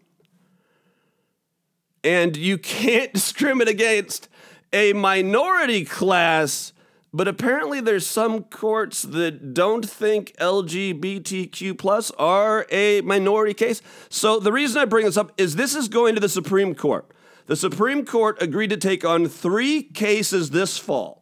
And 2.04 2.36
you 2.36 2.58
can't 2.58 3.14
discriminate 3.16 3.74
against 3.74 4.28
a 4.74 4.94
minority 4.94 5.86
class 5.86 6.74
but 7.14 7.28
apparently, 7.28 7.82
there's 7.82 8.08
some 8.08 8.44
courts 8.44 9.02
that 9.02 9.54
don't 9.54 9.88
think 9.88 10.34
LGBTQ 10.38 11.78
plus 11.78 12.10
are 12.12 12.66
a 12.72 13.02
minority 13.02 13.54
case. 13.54 13.82
So 14.10 14.40
the 14.40 14.54
reason 14.54 14.82
I 14.82 14.86
bring 14.86 15.06
this 15.06 15.18
up 15.18 15.34
is 15.38 15.58
this 15.58 15.76
is 15.76 15.90
going 15.90 16.16
to 16.16 16.22
the 16.22 16.30
Supreme 16.30 16.74
Court. 16.74 17.06
The 17.48 17.58
Supreme 17.58 18.06
Court 18.06 18.42
agreed 18.42 18.70
to 18.70 18.78
take 18.78 19.04
on 19.04 19.28
three 19.28 19.84
cases 19.84 20.52
this 20.52 20.78
fall, 20.78 21.21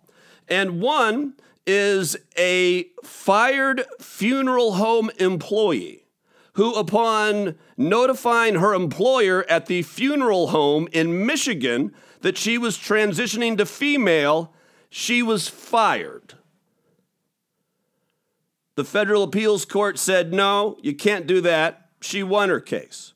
and 0.49 0.81
one 0.81 1.33
is 1.65 2.17
a 2.37 2.85
fired 3.03 3.85
funeral 3.99 4.73
home 4.73 5.11
employee 5.19 6.05
who, 6.53 6.73
upon 6.73 7.55
notifying 7.77 8.55
her 8.55 8.73
employer 8.73 9.45
at 9.49 9.67
the 9.67 9.81
funeral 9.83 10.47
home 10.47 10.89
in 10.91 11.25
Michigan 11.25 11.93
that 12.21 12.37
she 12.37 12.57
was 12.57 12.77
transitioning 12.77 13.57
to 13.57 13.65
female 13.65 14.53
she 14.89 15.21
was 15.21 15.47
fired. 15.47 16.33
The 18.75 18.83
federal 18.83 19.23
appeals 19.23 19.65
court 19.65 19.99
said, 19.99 20.33
no, 20.33 20.77
you 20.81 20.95
can't 20.95 21.27
do 21.27 21.41
that. 21.41 21.89
She 22.01 22.23
won 22.23 22.49
her 22.49 22.59
case. 22.59 23.13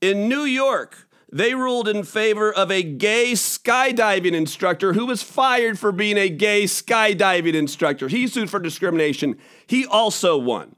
In 0.00 0.28
New 0.28 0.44
York, 0.44 1.08
they 1.32 1.54
ruled 1.54 1.88
in 1.88 2.04
favor 2.04 2.52
of 2.52 2.70
a 2.70 2.82
gay 2.82 3.32
skydiving 3.32 4.34
instructor 4.34 4.92
who 4.92 5.06
was 5.06 5.22
fired 5.22 5.78
for 5.78 5.92
being 5.92 6.16
a 6.16 6.28
gay 6.28 6.64
skydiving 6.64 7.54
instructor. 7.54 8.08
He 8.08 8.26
sued 8.26 8.50
for 8.50 8.60
discrimination. 8.60 9.36
He 9.66 9.86
also 9.86 10.36
won, 10.36 10.76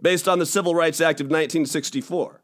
based 0.00 0.28
on 0.28 0.38
the 0.38 0.46
Civil 0.46 0.74
Rights 0.74 1.00
Act 1.00 1.20
of 1.20 1.26
1964. 1.26 2.40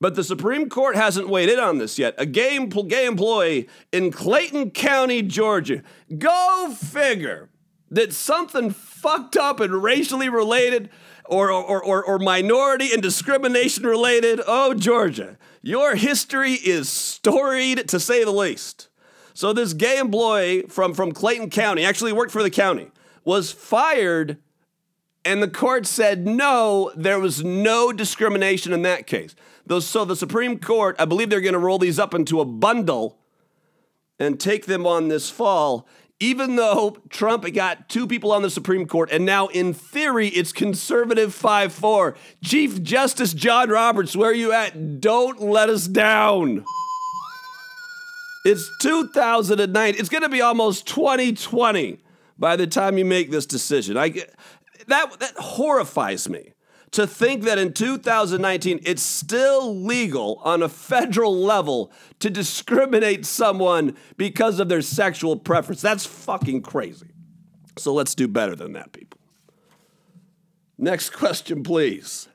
But 0.00 0.16
the 0.16 0.24
Supreme 0.24 0.68
Court 0.68 0.96
hasn't 0.96 1.28
weighed 1.28 1.48
in 1.48 1.58
on 1.58 1.78
this 1.78 1.98
yet. 1.98 2.14
A 2.18 2.26
gay, 2.26 2.58
gay 2.66 3.06
employee 3.06 3.68
in 3.92 4.10
Clayton 4.10 4.72
County, 4.72 5.22
Georgia. 5.22 5.82
Go 6.18 6.74
figure 6.76 7.48
that 7.90 8.12
something 8.12 8.70
fucked 8.70 9.36
up 9.36 9.60
and 9.60 9.82
racially 9.82 10.28
related 10.28 10.90
or, 11.26 11.50
or, 11.50 11.82
or, 11.82 12.04
or 12.04 12.18
minority 12.18 12.92
and 12.92 13.02
discrimination 13.02 13.84
related. 13.84 14.40
Oh, 14.46 14.74
Georgia, 14.74 15.38
your 15.62 15.96
history 15.96 16.52
is 16.52 16.88
storied 16.88 17.88
to 17.88 17.98
say 17.98 18.24
the 18.24 18.30
least. 18.30 18.88
So, 19.32 19.52
this 19.52 19.72
gay 19.72 19.98
employee 19.98 20.62
from, 20.68 20.94
from 20.94 21.12
Clayton 21.12 21.50
County 21.50 21.84
actually 21.84 22.12
worked 22.12 22.30
for 22.30 22.42
the 22.42 22.50
county, 22.50 22.90
was 23.24 23.50
fired, 23.50 24.38
and 25.24 25.42
the 25.42 25.48
court 25.48 25.86
said 25.86 26.26
no, 26.26 26.92
there 26.94 27.18
was 27.18 27.42
no 27.42 27.92
discrimination 27.92 28.72
in 28.72 28.82
that 28.82 29.06
case. 29.06 29.34
So 29.80 30.04
the 30.04 30.16
Supreme 30.16 30.58
Court, 30.58 30.96
I 30.98 31.06
believe 31.06 31.30
they're 31.30 31.40
going 31.40 31.54
to 31.54 31.58
roll 31.58 31.78
these 31.78 31.98
up 31.98 32.14
into 32.14 32.40
a 32.40 32.44
bundle 32.44 33.18
and 34.18 34.38
take 34.38 34.66
them 34.66 34.86
on 34.86 35.08
this 35.08 35.30
fall, 35.30 35.88
even 36.24 36.56
though 36.56 36.96
Trump 37.10 37.44
got 37.52 37.90
two 37.90 38.06
people 38.06 38.32
on 38.32 38.40
the 38.40 38.48
Supreme 38.48 38.86
Court, 38.86 39.10
and 39.12 39.26
now 39.26 39.48
in 39.48 39.74
theory 39.74 40.28
it's 40.28 40.52
conservative 40.52 41.34
5 41.34 41.70
4. 41.70 42.16
Chief 42.42 42.82
Justice 42.82 43.34
John 43.34 43.68
Roberts, 43.68 44.16
where 44.16 44.30
are 44.30 44.34
you 44.34 44.50
at? 44.50 45.02
Don't 45.02 45.42
let 45.42 45.68
us 45.68 45.86
down. 45.86 46.64
It's 48.46 48.70
2009. 48.80 49.94
It's 49.98 50.08
going 50.08 50.22
to 50.22 50.30
be 50.30 50.40
almost 50.40 50.86
2020 50.86 51.98
by 52.38 52.56
the 52.56 52.66
time 52.66 52.96
you 52.96 53.04
make 53.04 53.30
this 53.30 53.44
decision. 53.44 53.98
I, 53.98 54.08
that, 54.86 55.18
that 55.20 55.34
horrifies 55.36 56.26
me 56.28 56.53
to 56.94 57.08
think 57.08 57.42
that 57.42 57.58
in 57.58 57.72
2019 57.72 58.78
it's 58.84 59.02
still 59.02 59.76
legal 59.76 60.40
on 60.44 60.62
a 60.62 60.68
federal 60.68 61.36
level 61.36 61.90
to 62.20 62.30
discriminate 62.30 63.26
someone 63.26 63.96
because 64.16 64.60
of 64.60 64.68
their 64.68 64.80
sexual 64.80 65.36
preference. 65.36 65.82
That's 65.82 66.06
fucking 66.06 66.62
crazy. 66.62 67.08
So 67.76 67.92
let's 67.92 68.14
do 68.14 68.28
better 68.28 68.54
than 68.54 68.74
that, 68.74 68.92
people. 68.92 69.18
Next 70.78 71.10
question, 71.10 71.64
please. 71.64 72.28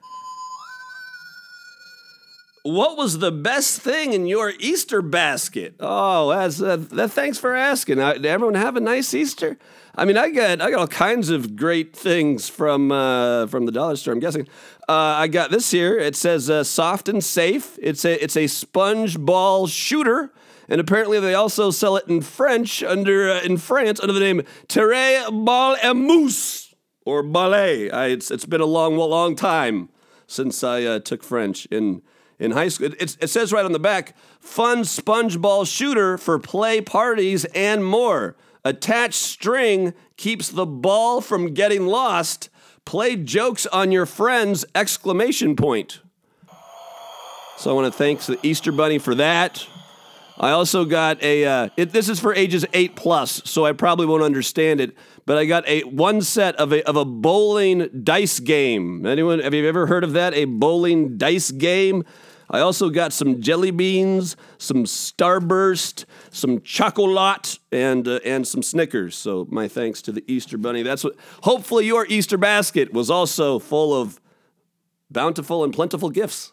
What 2.64 2.98
was 2.98 3.20
the 3.20 3.32
best 3.32 3.82
thing 3.82 4.14
in 4.14 4.26
your 4.28 4.52
Easter 4.60 5.02
basket? 5.02 5.76
Oh, 5.80 6.30
that's, 6.30 6.62
uh, 6.62 6.76
that, 6.92 7.12
thanks 7.12 7.38
for 7.38 7.56
asking. 7.56 7.98
Did 7.98 8.26
everyone 8.26 8.56
have 8.56 8.76
a 8.76 8.82
nice 8.82 9.14
Easter? 9.14 9.58
I 9.96 10.06
mean, 10.06 10.18
I 10.18 10.30
got 10.30 10.62
I 10.62 10.72
got 10.72 10.80
all 10.80 10.88
kinds 10.88 11.30
of 11.30 11.56
great 11.56 11.96
things 11.96 12.48
from 12.48 12.92
uh, 12.92 13.48
from 13.48 13.66
the 13.66 13.72
dollar 13.72 13.96
store. 13.96 14.14
I'm 14.14 14.20
guessing. 14.20 14.48
Uh, 14.88 14.94
I 14.94 15.28
got 15.28 15.52
this 15.52 15.72
here. 15.72 15.98
It 15.98 16.16
says 16.16 16.50
uh, 16.50 16.64
soft 16.64 17.10
and 17.10 17.24
safe. 17.24 17.78
It's 17.82 18.06
a 18.06 18.24
it's 18.24 18.38
a 18.38 18.48
sponge 18.48 19.20
ball 19.20 19.68
shooter, 19.68 20.32
and 20.70 20.80
apparently 20.80 21.20
they 21.20 21.34
also 21.34 21.70
sell 21.70 21.98
it 21.98 22.08
in 22.08 22.22
French 22.22 22.82
under 22.82 23.30
uh, 23.30 23.42
in 23.42 23.58
France 23.58 24.00
under 24.00 24.14
the 24.14 24.22
name 24.22 24.42
Terre 24.70 25.30
Ball 25.32 25.76
et 25.82 25.94
Mousse 25.94 26.74
or 27.06 27.22
Ballet. 27.22 27.92
I, 27.92 28.08
it's 28.08 28.32
it's 28.32 28.46
been 28.46 28.62
a 28.62 28.66
long 28.66 28.96
long 28.96 29.36
time 29.36 29.90
since 30.28 30.64
I 30.64 30.84
uh, 30.84 31.00
took 31.00 31.24
French 31.24 31.66
in 31.66 32.04
in 32.40 32.52
high 32.52 32.70
school. 32.70 32.88
It, 33.00 33.18
it 33.20 33.28
says 33.30 33.52
right 33.52 33.66
on 33.66 33.74
the 33.74 33.80
back, 33.80 34.16
fun 34.40 34.86
sponge 34.86 35.40
ball 35.40 35.66
shooter 35.66 36.18
for 36.18 36.40
play 36.40 36.82
parties 36.82 37.46
and 37.54 37.86
more. 37.86 38.36
Attached 38.64 39.16
string 39.16 39.94
keeps 40.18 40.50
the 40.50 40.66
ball 40.66 41.22
from 41.22 41.54
getting 41.54 41.86
lost. 41.86 42.50
Play 42.86 43.16
jokes 43.16 43.66
on 43.68 43.92
your 43.92 44.06
friends! 44.06 44.66
Exclamation 44.74 45.56
point. 45.56 46.02
So 47.58 47.70
I 47.70 47.74
want 47.74 47.92
to 47.92 47.98
thank 47.98 48.22
the 48.22 48.40
Easter 48.42 48.72
Bunny 48.72 49.00
for 49.00 49.14
that. 49.16 49.68
I 50.38 50.52
also 50.52 50.86
got 50.86 51.22
a. 51.22 51.46
Uh, 51.46 51.70
it, 51.76 51.92
this 51.92 52.08
is 52.08 52.20
for 52.20 52.34
ages 52.34 52.66
eight 52.74 52.96
plus, 52.96 53.42
so 53.44 53.66
I 53.66 53.74
probably 53.74 54.06
won't 54.06 54.24
understand 54.24 54.80
it. 54.80 54.96
But 55.26 55.38
I 55.38 55.46
got 55.46 55.68
a 55.68 55.82
one 55.82 56.22
set 56.22 56.56
of 56.56 56.72
a 56.72 56.88
of 56.88 56.96
a 56.96 57.04
bowling 57.04 57.90
dice 58.04 58.40
game. 58.40 59.06
Anyone 59.06 59.40
have 59.40 59.54
you 59.54 59.68
ever 59.68 59.88
heard 59.88 60.06
of 60.06 60.14
that? 60.14 60.34
A 60.34 60.46
bowling 60.46 61.18
dice 61.18 61.52
game. 61.52 62.06
I 62.52 62.62
also 62.62 62.90
got 62.90 63.14
some 63.14 63.42
jelly 63.42 63.72
beans, 63.72 64.36
some 64.58 64.86
Starburst, 64.86 66.06
some 66.32 66.62
chocolate, 66.62 67.60
and 67.72 68.08
uh, 68.08 68.20
and 68.26 68.48
some 68.48 68.64
Snickers. 68.64 69.16
So 69.16 69.48
my 69.50 69.68
thanks 69.68 70.02
to 70.04 70.12
the 70.12 70.24
Easter 70.28 70.58
Bunny. 70.58 70.82
That's 70.82 71.04
what. 71.04 71.16
Hopefully 71.44 71.86
your 71.86 72.06
Easter 72.08 72.38
basket 72.38 72.92
was 72.92 73.10
also 73.10 73.60
full 73.60 73.94
of 74.00 74.20
bountiful 75.12 75.64
and 75.64 75.74
plentiful 75.74 76.10
gifts. 76.10 76.52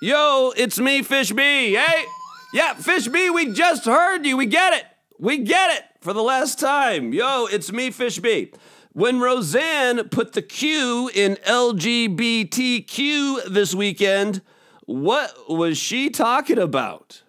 Yo, 0.00 0.52
it's 0.56 0.78
me, 0.78 1.02
Fish 1.02 1.32
B. 1.32 1.74
Hey, 1.74 2.04
yeah, 2.52 2.74
Fish 2.74 3.08
B. 3.08 3.30
We 3.30 3.52
just 3.52 3.84
heard 3.84 4.26
you. 4.26 4.36
We 4.36 4.46
get 4.46 4.74
it. 4.74 4.84
We 5.18 5.38
get 5.38 5.78
it 5.78 5.84
for 6.00 6.12
the 6.12 6.22
last 6.22 6.60
time. 6.60 7.12
Yo, 7.12 7.46
it's 7.46 7.72
me, 7.72 7.90
Fish 7.90 8.18
B. 8.18 8.52
When 8.94 9.18
Roseanne 9.18 10.08
put 10.10 10.34
the 10.34 10.42
Q 10.42 11.10
in 11.12 11.34
LGBTQ 11.44 13.46
this 13.46 13.74
weekend, 13.74 14.40
what 14.86 15.50
was 15.50 15.76
she 15.76 16.10
talking 16.10 16.58
about? 16.58 17.24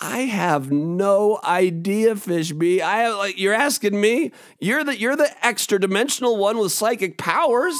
I 0.00 0.22
have 0.22 0.72
no 0.72 1.38
idea, 1.44 2.16
Fishby. 2.16 2.80
I 2.80 3.02
have, 3.02 3.18
like 3.18 3.38
you're 3.38 3.54
asking 3.54 4.00
me. 4.00 4.32
You're 4.58 4.82
the 4.82 4.98
you're 4.98 5.14
the 5.14 5.30
extra 5.46 5.78
dimensional 5.78 6.36
one 6.36 6.58
with 6.58 6.72
psychic 6.72 7.16
powers. 7.16 7.76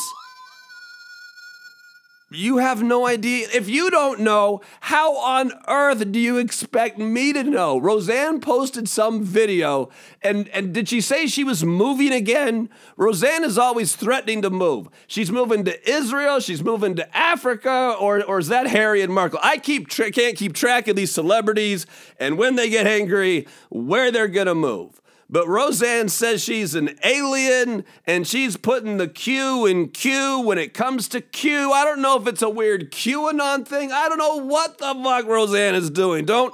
You 2.32 2.58
have 2.58 2.80
no 2.80 3.08
idea. 3.08 3.48
If 3.52 3.68
you 3.68 3.90
don't 3.90 4.20
know, 4.20 4.60
how 4.78 5.16
on 5.16 5.50
earth 5.66 6.12
do 6.12 6.20
you 6.20 6.38
expect 6.38 6.96
me 6.96 7.32
to 7.32 7.42
know? 7.42 7.76
Roseanne 7.76 8.40
posted 8.40 8.88
some 8.88 9.24
video, 9.24 9.88
and, 10.22 10.48
and 10.50 10.72
did 10.72 10.88
she 10.88 11.00
say 11.00 11.26
she 11.26 11.42
was 11.42 11.64
moving 11.64 12.12
again? 12.12 12.68
Roseanne 12.96 13.42
is 13.42 13.58
always 13.58 13.96
threatening 13.96 14.42
to 14.42 14.50
move. 14.50 14.88
She's 15.08 15.32
moving 15.32 15.64
to 15.64 15.90
Israel, 15.90 16.38
she's 16.38 16.62
moving 16.62 16.94
to 16.96 17.16
Africa, 17.16 17.96
or, 17.98 18.22
or 18.22 18.38
is 18.38 18.46
that 18.46 18.68
Harry 18.68 19.02
and 19.02 19.12
Markle? 19.12 19.40
I 19.42 19.58
keep 19.58 19.88
tra- 19.88 20.12
can't 20.12 20.36
keep 20.36 20.54
track 20.54 20.86
of 20.86 20.94
these 20.94 21.10
celebrities 21.10 21.84
and 22.20 22.38
when 22.38 22.54
they 22.54 22.70
get 22.70 22.86
angry, 22.86 23.48
where 23.70 24.12
they're 24.12 24.28
gonna 24.28 24.54
move. 24.54 24.99
But 25.32 25.46
Roseanne 25.46 26.08
says 26.08 26.42
she's 26.42 26.74
an 26.74 26.98
alien 27.04 27.84
and 28.04 28.26
she's 28.26 28.56
putting 28.56 28.96
the 28.96 29.06
Q 29.06 29.64
in 29.64 29.90
Q 29.90 30.40
when 30.40 30.58
it 30.58 30.74
comes 30.74 31.06
to 31.08 31.20
Q. 31.20 31.72
I 31.72 31.84
don't 31.84 32.02
know 32.02 32.20
if 32.20 32.26
it's 32.26 32.42
a 32.42 32.50
weird 32.50 32.90
QAnon 32.90 33.64
thing. 33.64 33.92
I 33.92 34.08
don't 34.08 34.18
know 34.18 34.44
what 34.44 34.78
the 34.78 34.92
fuck 34.92 35.26
Roseanne 35.26 35.76
is 35.76 35.88
doing. 35.88 36.24
Don't. 36.24 36.52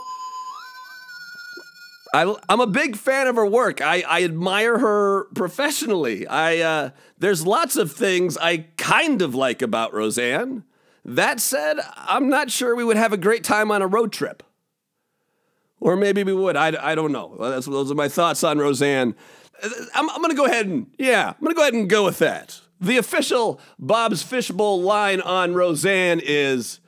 I, 2.13 2.35
am 2.51 2.61
a 2.61 2.67
big 2.67 2.97
fan 2.97 3.27
of 3.27 3.37
her 3.37 3.47
work. 3.47 3.81
I, 3.81 4.05
I 4.07 4.25
admire 4.25 4.79
her 4.79 5.25
professionally. 5.35 6.27
I 6.27 6.59
uh, 6.59 6.91
there's 7.19 7.47
lots 7.47 7.77
of 7.77 7.93
things 7.93 8.37
I 8.37 8.67
kind 8.77 9.23
of 9.23 9.35
like 9.35 9.63
about 9.63 9.95
Roseanne. 9.95 10.65
That 11.03 11.41
said, 11.41 11.79
I'm 11.97 12.29
not 12.29 12.51
sure 12.51 12.77
we 12.77 12.85
would 12.85 12.97
have 12.97 13.13
a 13.13 13.19
great 13.19 13.43
time 13.43 13.71
on 13.71 13.81
a 13.81 13.87
road 13.87 14.13
trip. 14.13 14.43
Or 15.81 15.97
maybe 15.97 16.25
we 16.25 16.33
would. 16.33 16.57
I, 16.57 16.73
I 16.93 16.95
don't 16.95 17.13
know. 17.13 17.37
That's, 17.39 17.67
those 17.67 17.91
are 17.91 17.95
my 17.95 18.09
thoughts 18.09 18.43
on 18.43 18.59
Roseanne. 18.59 19.15
I'm, 19.95 20.11
I'm 20.11 20.21
going 20.21 20.31
to 20.31 20.37
go 20.37 20.47
ahead 20.47 20.67
and, 20.67 20.87
yeah, 20.99 21.29
I'm 21.29 21.41
going 21.41 21.55
to 21.55 21.57
go 21.57 21.63
ahead 21.63 21.75
and 21.75 21.89
go 21.89 22.05
with 22.05 22.19
that. 22.19 22.61
The 22.81 22.99
official 22.99 23.61
Bob's 23.79 24.23
Fishbowl 24.23 24.83
line 24.83 25.21
on 25.21 25.55
Roseanne 25.55 26.21
is 26.23 26.81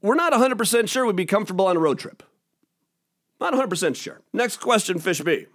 we're 0.00 0.14
not 0.14 0.32
100% 0.32 0.88
sure 0.88 1.06
we'd 1.06 1.16
be 1.16 1.26
comfortable 1.26 1.66
on 1.66 1.76
a 1.76 1.80
road 1.80 1.98
trip. 1.98 2.22
Not 3.40 3.52
100% 3.52 3.96
sure. 3.96 4.22
Next 4.32 4.58
question, 4.58 4.98
Fish 4.98 5.20
B. 5.20 5.46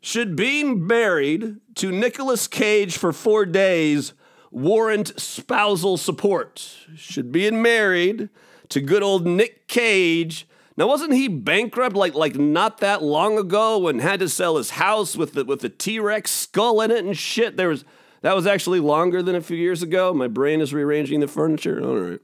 Should 0.00 0.34
being 0.34 0.86
married 0.86 1.58
to 1.76 1.92
Nicolas 1.92 2.48
Cage 2.48 2.96
for 2.96 3.12
four 3.12 3.46
days 3.46 4.14
warrant 4.50 5.18
spousal 5.20 5.96
support? 5.96 6.76
Should 6.96 7.30
being 7.30 7.62
married 7.62 8.28
to 8.72 8.80
good 8.80 9.02
old 9.02 9.26
Nick 9.26 9.66
Cage. 9.68 10.46
Now, 10.76 10.86
wasn't 10.88 11.12
he 11.12 11.28
bankrupt 11.28 11.94
like 11.94 12.14
like 12.14 12.36
not 12.36 12.78
that 12.78 13.02
long 13.02 13.38
ago 13.38 13.88
and 13.88 14.00
had 14.00 14.20
to 14.20 14.28
sell 14.28 14.56
his 14.56 14.70
house 14.70 15.16
with 15.16 15.34
the 15.34 15.44
with 15.44 15.60
the 15.60 15.68
T 15.68 15.98
Rex 15.98 16.30
skull 16.30 16.80
in 16.80 16.90
it 16.90 17.04
and 17.04 17.16
shit? 17.16 17.56
There 17.56 17.68
was 17.68 17.84
that 18.22 18.34
was 18.34 18.46
actually 18.46 18.80
longer 18.80 19.22
than 19.22 19.34
a 19.34 19.40
few 19.40 19.56
years 19.56 19.82
ago. 19.82 20.14
My 20.14 20.28
brain 20.28 20.60
is 20.60 20.72
rearranging 20.72 21.20
the 21.20 21.28
furniture. 21.28 21.82
All 21.84 21.96
right. 21.96 22.20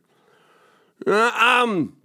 Uh, 1.06 1.30
um, 1.38 1.96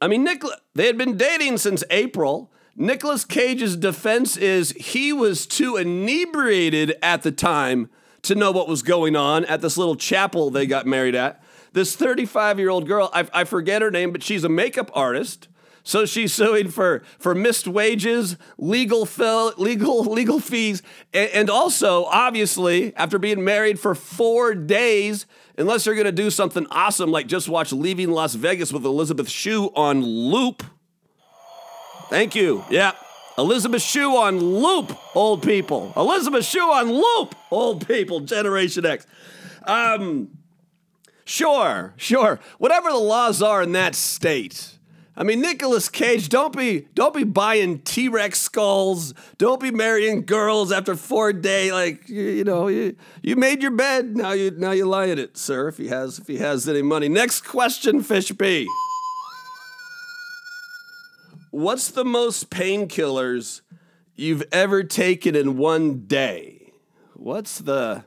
I 0.00 0.08
mean, 0.08 0.24
Nick, 0.24 0.42
they 0.74 0.86
had 0.86 0.96
been 0.96 1.16
dating 1.16 1.58
since 1.58 1.82
April. 1.90 2.50
Nicolas 2.76 3.24
Cage's 3.24 3.76
defense 3.76 4.36
is 4.36 4.72
he 4.72 5.12
was 5.12 5.46
too 5.46 5.76
inebriated 5.76 6.94
at 7.02 7.22
the 7.22 7.32
time 7.32 7.90
to 8.22 8.34
know 8.34 8.50
what 8.52 8.68
was 8.68 8.82
going 8.82 9.16
on 9.16 9.44
at 9.46 9.60
this 9.60 9.76
little 9.76 9.96
chapel 9.96 10.50
they 10.50 10.66
got 10.66 10.86
married 10.86 11.14
at. 11.14 11.41
This 11.72 11.96
35 11.96 12.58
year 12.58 12.68
old 12.68 12.86
girl, 12.86 13.10
I, 13.12 13.26
I 13.32 13.44
forget 13.44 13.82
her 13.82 13.90
name, 13.90 14.12
but 14.12 14.22
she's 14.22 14.44
a 14.44 14.48
makeup 14.48 14.90
artist. 14.94 15.48
So 15.84 16.06
she's 16.06 16.32
suing 16.32 16.68
for 16.68 17.02
for 17.18 17.34
missed 17.34 17.66
wages, 17.66 18.36
legal 18.56 19.04
fill, 19.04 19.52
legal 19.56 20.04
legal 20.12 20.38
fees, 20.38 20.82
and, 21.12 21.30
and, 21.30 21.50
also 21.50 22.04
obviously 22.04 22.94
after 22.94 23.18
being 23.18 23.42
married 23.42 23.80
for 23.80 23.94
four 23.94 24.54
days, 24.54 25.26
unless 25.58 25.84
you're 25.84 25.96
gonna 25.96 26.12
do 26.12 26.30
something 26.30 26.66
awesome 26.70 27.10
like 27.10 27.26
just 27.26 27.48
watch 27.48 27.72
Leaving 27.72 28.12
Las 28.12 28.34
Vegas 28.34 28.72
with 28.72 28.84
Elizabeth 28.84 29.28
Shue 29.28 29.72
on 29.74 30.02
loop. 30.02 30.62
Thank 32.10 32.34
you. 32.36 32.64
Yeah. 32.70 32.92
Elizabeth 33.38 33.82
Shue 33.82 34.14
on 34.16 34.38
loop, 34.38 34.96
old 35.16 35.42
people. 35.42 35.92
Elizabeth 35.96 36.44
Shue 36.44 36.60
on 36.60 36.92
loop, 36.92 37.34
old 37.50 37.88
people, 37.88 38.20
Generation 38.20 38.84
X. 38.84 39.06
Um, 39.64 40.28
Sure, 41.32 41.94
sure. 41.96 42.40
Whatever 42.58 42.90
the 42.90 42.98
laws 42.98 43.40
are 43.40 43.62
in 43.62 43.72
that 43.72 43.94
state. 43.94 44.76
I 45.16 45.22
mean, 45.22 45.40
Nicolas 45.40 45.88
Cage, 45.88 46.28
don't 46.28 46.54
be 46.54 46.88
don't 46.92 47.14
be 47.14 47.24
buying 47.24 47.78
T 47.78 48.10
Rex 48.10 48.38
skulls. 48.38 49.14
Don't 49.38 49.58
be 49.58 49.70
marrying 49.70 50.26
girls 50.26 50.70
after 50.70 50.94
four 50.94 51.32
day. 51.32 51.72
Like 51.72 52.06
you, 52.06 52.22
you, 52.22 52.44
know, 52.44 52.68
you, 52.68 52.96
you 53.22 53.34
made 53.34 53.62
your 53.62 53.70
bed. 53.70 54.14
Now 54.14 54.32
you 54.32 54.50
now 54.50 54.72
you 54.72 54.84
lie 54.84 55.06
in 55.06 55.18
it, 55.18 55.38
sir. 55.38 55.68
If 55.68 55.78
he 55.78 55.88
has 55.88 56.18
if 56.18 56.26
he 56.26 56.36
has 56.36 56.68
any 56.68 56.82
money. 56.82 57.08
Next 57.08 57.46
question, 57.46 58.02
Fish 58.02 58.30
B. 58.32 58.68
What's 61.50 61.90
the 61.90 62.04
most 62.04 62.50
painkillers 62.50 63.62
you've 64.14 64.44
ever 64.52 64.84
taken 64.84 65.34
in 65.34 65.56
one 65.56 66.04
day? 66.04 66.74
What's 67.14 67.56
the 67.56 68.04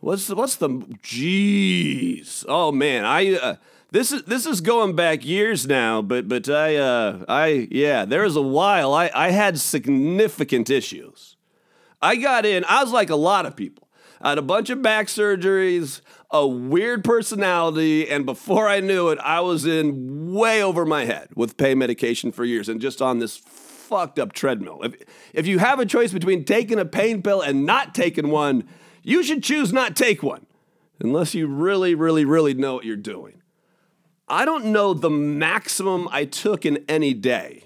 What's 0.00 0.28
the, 0.28 0.34
what's 0.34 0.56
the 0.56 0.68
jeez? 0.68 2.44
Oh 2.48 2.72
man, 2.72 3.04
I 3.04 3.34
uh, 3.34 3.56
this 3.90 4.12
is 4.12 4.22
this 4.22 4.46
is 4.46 4.62
going 4.62 4.96
back 4.96 5.26
years 5.26 5.66
now, 5.66 6.00
but 6.00 6.26
but 6.26 6.48
I 6.48 6.76
uh, 6.76 7.24
I 7.28 7.68
yeah, 7.70 8.06
there 8.06 8.22
was 8.22 8.34
a 8.34 8.42
while 8.42 8.94
I 8.94 9.10
I 9.14 9.30
had 9.30 9.58
significant 9.58 10.70
issues. 10.70 11.36
I 12.00 12.16
got 12.16 12.46
in. 12.46 12.64
I 12.64 12.82
was 12.82 12.92
like 12.92 13.10
a 13.10 13.16
lot 13.16 13.44
of 13.44 13.56
people. 13.56 13.88
I 14.22 14.30
had 14.30 14.38
a 14.38 14.42
bunch 14.42 14.70
of 14.70 14.80
back 14.80 15.08
surgeries, 15.08 16.00
a 16.30 16.46
weird 16.46 17.04
personality, 17.04 18.08
and 18.08 18.24
before 18.24 18.68
I 18.68 18.80
knew 18.80 19.08
it, 19.10 19.18
I 19.18 19.40
was 19.40 19.66
in 19.66 20.32
way 20.32 20.62
over 20.62 20.86
my 20.86 21.04
head 21.04 21.28
with 21.34 21.58
pain 21.58 21.78
medication 21.78 22.32
for 22.32 22.44
years 22.44 22.70
and 22.70 22.80
just 22.80 23.02
on 23.02 23.18
this 23.18 23.36
fucked 23.36 24.18
up 24.18 24.32
treadmill. 24.32 24.80
If 24.82 24.94
if 25.34 25.46
you 25.46 25.58
have 25.58 25.78
a 25.78 25.84
choice 25.84 26.12
between 26.12 26.46
taking 26.46 26.78
a 26.78 26.86
pain 26.86 27.22
pill 27.22 27.42
and 27.42 27.66
not 27.66 27.94
taking 27.94 28.30
one 28.30 28.64
you 29.02 29.22
should 29.22 29.42
choose 29.42 29.72
not 29.72 29.96
take 29.96 30.22
one 30.22 30.46
unless 31.00 31.34
you 31.34 31.46
really, 31.46 31.94
really, 31.94 32.24
really 32.24 32.54
know 32.54 32.74
what 32.74 32.84
you're 32.84 32.96
doing. 32.96 33.40
I 34.28 34.44
don't 34.44 34.66
know 34.66 34.94
the 34.94 35.10
maximum 35.10 36.08
I 36.10 36.24
took 36.24 36.64
in 36.64 36.84
any 36.88 37.14
day, 37.14 37.64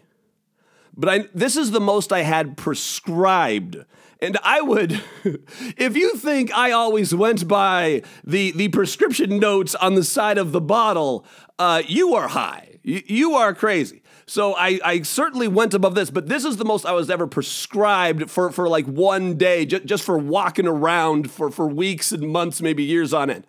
but 0.97 1.09
I, 1.09 1.19
this 1.35 1.57
is 1.57 1.73
the 1.73 1.81
most 1.81 2.13
I 2.13 2.23
had 2.23 2.57
prescribed. 2.57 3.85
And 4.21 4.39
I 4.43 4.63
would, 4.63 5.03
if 5.77 5.97
you 5.97 6.15
think 6.17 6.57
I 6.57 6.71
always 6.71 7.15
went 7.15 7.47
by 7.47 8.03
the, 8.25 8.53
the 8.53 8.69
prescription 8.69 9.39
notes 9.39 9.75
on 9.75 9.95
the 9.95 10.05
side 10.05 10.39
of 10.39 10.53
the 10.53 10.61
bottle, 10.61 11.27
uh, 11.59 11.83
you 11.87 12.15
are 12.15 12.29
high. 12.29 12.79
You, 12.83 13.03
you 13.07 13.35
are 13.35 13.53
crazy. 13.53 14.03
So 14.27 14.55
I, 14.55 14.81
I 14.85 15.03
certainly 15.03 15.49
went 15.49 15.75
above 15.75 15.95
this, 15.95 16.11
but 16.11 16.29
this 16.29 16.45
is 16.45 16.57
the 16.57 16.65
most 16.65 16.87
I 16.87 16.93
was 16.93 17.11
ever 17.11 17.27
prescribed 17.27 18.31
for, 18.31 18.51
for 18.51 18.69
like 18.69 18.87
one 18.87 19.37
day, 19.37 19.67
j- 19.67 19.81
just 19.81 20.03
for 20.03 20.17
walking 20.17 20.67
around 20.67 21.31
for, 21.31 21.51
for 21.51 21.67
weeks 21.67 22.11
and 22.11 22.29
months, 22.31 22.63
maybe 22.63 22.83
years 22.83 23.13
on 23.13 23.29
end. 23.29 23.47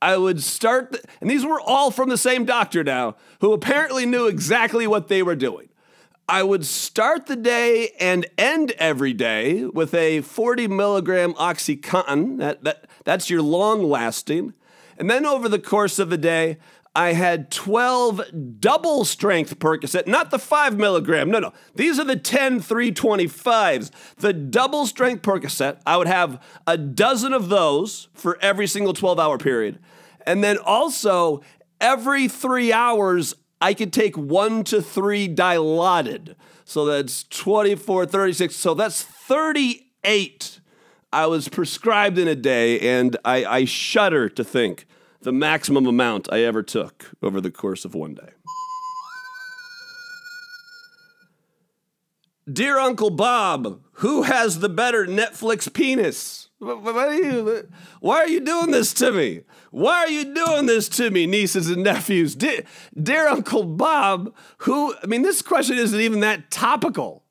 I 0.00 0.16
would 0.16 0.42
start, 0.42 0.92
th- 0.92 1.04
and 1.20 1.28
these 1.28 1.44
were 1.44 1.60
all 1.60 1.90
from 1.90 2.08
the 2.08 2.16
same 2.16 2.44
doctor 2.46 2.82
now, 2.82 3.16
who 3.40 3.52
apparently 3.52 4.06
knew 4.06 4.26
exactly 4.26 4.86
what 4.86 5.08
they 5.08 5.22
were 5.22 5.36
doing. 5.36 5.68
I 6.28 6.42
would 6.42 6.66
start 6.66 7.26
the 7.26 7.36
day 7.36 7.90
and 8.00 8.26
end 8.36 8.72
every 8.78 9.12
day 9.12 9.64
with 9.64 9.94
a 9.94 10.22
40 10.22 10.66
milligram 10.66 11.34
Oxycontin. 11.34 12.38
That, 12.38 12.64
that, 12.64 12.86
that's 13.04 13.30
your 13.30 13.42
long 13.42 13.82
lasting. 13.82 14.54
And 14.98 15.10
then 15.10 15.26
over 15.26 15.48
the 15.48 15.58
course 15.58 15.98
of 15.98 16.10
the 16.10 16.18
day, 16.18 16.56
I 16.96 17.12
had 17.12 17.50
12 17.50 18.58
double 18.58 19.04
strength 19.04 19.58
Percocet, 19.58 20.06
not 20.06 20.30
the 20.30 20.38
5 20.38 20.78
milligram. 20.78 21.30
No, 21.30 21.38
no. 21.38 21.52
These 21.74 21.98
are 21.98 22.04
the 22.04 22.16
10 22.16 22.60
325s. 22.60 23.90
The 24.16 24.32
double 24.32 24.86
strength 24.86 25.20
Percocet, 25.20 25.78
I 25.84 25.98
would 25.98 26.06
have 26.06 26.42
a 26.66 26.78
dozen 26.78 27.34
of 27.34 27.50
those 27.50 28.08
for 28.14 28.38
every 28.40 28.66
single 28.66 28.94
12 28.94 29.20
hour 29.20 29.36
period. 29.36 29.78
And 30.26 30.42
then 30.42 30.56
also, 30.56 31.42
every 31.82 32.28
three 32.28 32.72
hours, 32.72 33.34
I 33.60 33.74
could 33.74 33.92
take 33.92 34.16
one 34.16 34.64
to 34.64 34.80
three 34.80 35.28
dilaudid. 35.28 36.34
So 36.64 36.86
that's 36.86 37.24
24, 37.24 38.06
36. 38.06 38.56
So 38.56 38.72
that's 38.72 39.02
38 39.02 40.60
I 41.12 41.26
was 41.26 41.48
prescribed 41.48 42.18
in 42.18 42.26
a 42.26 42.34
day, 42.34 42.80
and 42.80 43.16
I, 43.24 43.44
I 43.44 43.64
shudder 43.64 44.28
to 44.30 44.42
think 44.42 44.86
the 45.26 45.32
maximum 45.32 45.86
amount 45.86 46.28
I 46.30 46.42
ever 46.42 46.62
took 46.62 47.10
over 47.20 47.40
the 47.40 47.50
course 47.50 47.84
of 47.84 47.96
one 47.96 48.14
day. 48.14 48.30
Dear 52.50 52.78
Uncle 52.78 53.10
Bob, 53.10 53.80
who 53.94 54.22
has 54.22 54.60
the 54.60 54.68
better 54.68 55.04
Netflix 55.04 55.70
penis? 55.74 56.48
What 56.60 56.94
are 56.94 57.12
you, 57.12 57.68
why 57.98 58.18
are 58.18 58.28
you 58.28 58.38
doing 58.38 58.70
this 58.70 58.94
to 58.94 59.10
me? 59.10 59.40
Why 59.72 59.96
are 60.04 60.08
you 60.08 60.32
doing 60.32 60.66
this 60.66 60.88
to 60.90 61.10
me, 61.10 61.26
nieces 61.26 61.68
and 61.68 61.82
nephews? 61.82 62.36
Dear 62.36 63.26
Uncle 63.26 63.64
Bob, 63.64 64.32
who, 64.58 64.94
I 65.02 65.06
mean, 65.06 65.22
this 65.22 65.42
question 65.42 65.76
isn't 65.76 66.00
even 66.00 66.20
that 66.20 66.52
topical. 66.52 67.24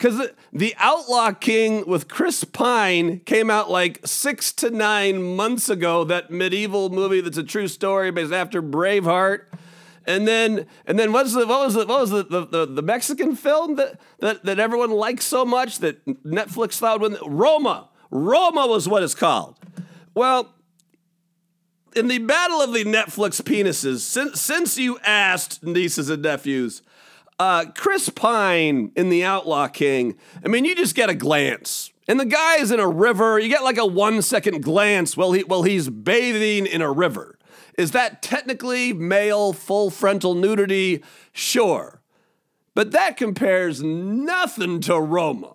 Because 0.00 0.28
the 0.50 0.74
Outlaw 0.78 1.32
King 1.32 1.84
with 1.86 2.08
Chris 2.08 2.42
Pine 2.42 3.20
came 3.26 3.50
out 3.50 3.70
like 3.70 4.00
six 4.06 4.50
to 4.54 4.70
nine 4.70 5.22
months 5.22 5.68
ago. 5.68 6.04
That 6.04 6.30
medieval 6.30 6.88
movie 6.88 7.20
that's 7.20 7.36
a 7.36 7.42
true 7.42 7.68
story 7.68 8.10
based 8.10 8.32
after 8.32 8.62
Braveheart. 8.62 9.40
And 10.06 10.26
then, 10.26 10.64
and 10.86 10.98
then 10.98 11.12
what's 11.12 11.34
the, 11.34 11.46
what 11.46 11.66
was 11.66 11.74
the, 11.74 11.84
what 11.84 12.00
was 12.00 12.08
the, 12.08 12.22
the, 12.22 12.46
the, 12.46 12.66
the 12.66 12.82
Mexican 12.82 13.36
film 13.36 13.76
that, 13.76 14.00
that, 14.20 14.42
that 14.46 14.58
everyone 14.58 14.90
likes 14.90 15.26
so 15.26 15.44
much 15.44 15.80
that 15.80 16.02
Netflix 16.24 16.78
thought 16.78 17.02
when 17.02 17.18
Roma, 17.26 17.90
Roma 18.10 18.66
was 18.66 18.88
what 18.88 19.02
it's 19.02 19.14
called. 19.14 19.58
Well, 20.14 20.54
in 21.94 22.08
the 22.08 22.20
battle 22.20 22.62
of 22.62 22.72
the 22.72 22.84
Netflix 22.84 23.42
penises, 23.42 23.98
since, 23.98 24.40
since 24.40 24.78
you 24.78 24.98
asked 25.00 25.62
nieces 25.62 26.08
and 26.08 26.22
nephews, 26.22 26.80
uh, 27.40 27.64
Chris 27.74 28.10
Pine 28.10 28.92
in 28.94 29.08
The 29.08 29.24
Outlaw 29.24 29.66
King, 29.68 30.14
I 30.44 30.48
mean, 30.48 30.66
you 30.66 30.76
just 30.76 30.94
get 30.94 31.08
a 31.08 31.14
glance. 31.14 31.90
And 32.06 32.20
the 32.20 32.26
guy 32.26 32.56
is 32.56 32.70
in 32.70 32.78
a 32.78 32.86
river. 32.86 33.38
You 33.38 33.48
get 33.48 33.64
like 33.64 33.78
a 33.78 33.86
one 33.86 34.20
second 34.20 34.62
glance 34.62 35.16
while, 35.16 35.32
he, 35.32 35.42
while 35.44 35.62
he's 35.62 35.88
bathing 35.88 36.66
in 36.66 36.82
a 36.82 36.92
river. 36.92 37.38
Is 37.78 37.92
that 37.92 38.20
technically 38.20 38.92
male 38.92 39.54
full 39.54 39.90
frontal 39.90 40.34
nudity? 40.34 41.02
Sure. 41.32 42.02
But 42.74 42.92
that 42.92 43.16
compares 43.16 43.82
nothing 43.82 44.80
to 44.82 45.00
Roma. 45.00 45.54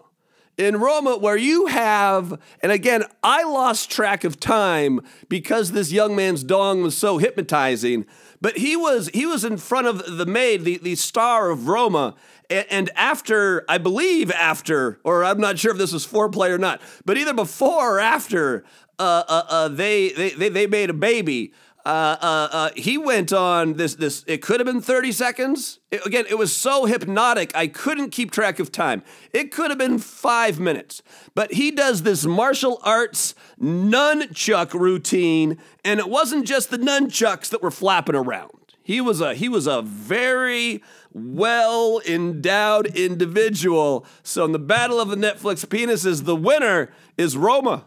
In 0.58 0.78
Roma, 0.78 1.18
where 1.18 1.36
you 1.36 1.66
have, 1.66 2.40
and 2.62 2.72
again, 2.72 3.04
I 3.22 3.44
lost 3.44 3.92
track 3.92 4.24
of 4.24 4.40
time 4.40 5.02
because 5.28 5.74
this 5.74 5.92
young 5.92 6.16
man's 6.16 6.46
dong 6.46 6.82
was 6.82 6.96
so 6.96 7.18
hypnotizing. 7.18 8.06
But 8.40 8.58
he 8.58 8.78
was 8.78 9.10
he 9.14 9.26
was 9.26 9.44
in 9.44 9.58
front 9.58 9.88
of 9.88 10.18
the 10.18 10.26
maid, 10.26 10.64
the, 10.64 10.78
the 10.78 10.96
star 10.96 11.50
of 11.50 11.68
Roma, 11.68 12.16
and, 12.50 12.90
after 12.96 13.66
I 13.68 13.78
believe 13.80 14.32
after, 14.32 15.00
or 15.04 15.26
I'm 15.26 15.40
not 15.40 15.60
sure 15.60 15.72
if 15.72 15.78
this 15.78 15.92
was 15.92 16.06
foreplay 16.06 16.52
or 16.52 16.58
not, 16.58 16.82
but 17.04 17.18
either 17.18 17.34
before 17.34 17.98
or 17.98 18.00
after, 18.00 18.64
uh, 18.98 19.24
uh, 19.28 19.44
uh, 19.50 19.68
they, 19.68 20.10
they 20.10 20.50
they 20.50 20.68
made 20.68 20.90
a 20.90 20.94
baby. 20.94 21.54
Uh, 21.86 22.18
uh, 22.20 22.48
uh, 22.52 22.70
he 22.76 22.98
went 22.98 23.32
on 23.32 23.74
this 23.74 23.94
this 23.94 24.24
it 24.26 24.42
could 24.42 24.60
have 24.60 24.66
been 24.66 24.82
30 24.82 25.12
seconds. 25.12 25.80
It, 25.92 26.04
again 26.04 26.26
it 26.28 26.36
was 26.36 26.56
so 26.56 26.86
hypnotic 26.86 27.56
i 27.56 27.68
couldn't 27.68 28.10
keep 28.10 28.32
track 28.32 28.60
of 28.60 28.72
time. 28.72 29.04
It 29.32 29.52
could 29.52 29.70
have 29.70 29.78
been 29.78 30.00
five 30.00 30.60
minutes. 30.60 31.04
But 31.36 31.54
he 31.54 31.70
does 31.70 32.02
this 32.02 32.26
martial 32.26 32.80
arts 32.82 33.36
nunchuck 33.62 34.74
routine 34.74 35.60
and 35.84 36.00
it 36.00 36.10
wasn't 36.10 36.48
just 36.48 36.72
the 36.72 36.80
nunchucks 36.80 37.50
that 37.50 37.62
were 37.62 37.72
flapping 37.72 38.16
around. 38.16 38.74
He 38.82 39.00
was 39.00 39.22
a 39.22 39.36
he 39.36 39.48
was 39.48 39.68
a 39.68 39.84
very 39.84 40.82
well 41.14 42.02
endowed 42.08 42.88
individual. 42.88 44.08
So 44.24 44.44
in 44.44 44.54
the 44.54 44.60
battle 44.60 45.00
of 45.00 45.10
the 45.10 45.16
netflix 45.18 45.64
penises 45.68 46.26
the 46.26 46.36
winner 46.36 46.92
is 47.16 47.38
roma 47.38 47.86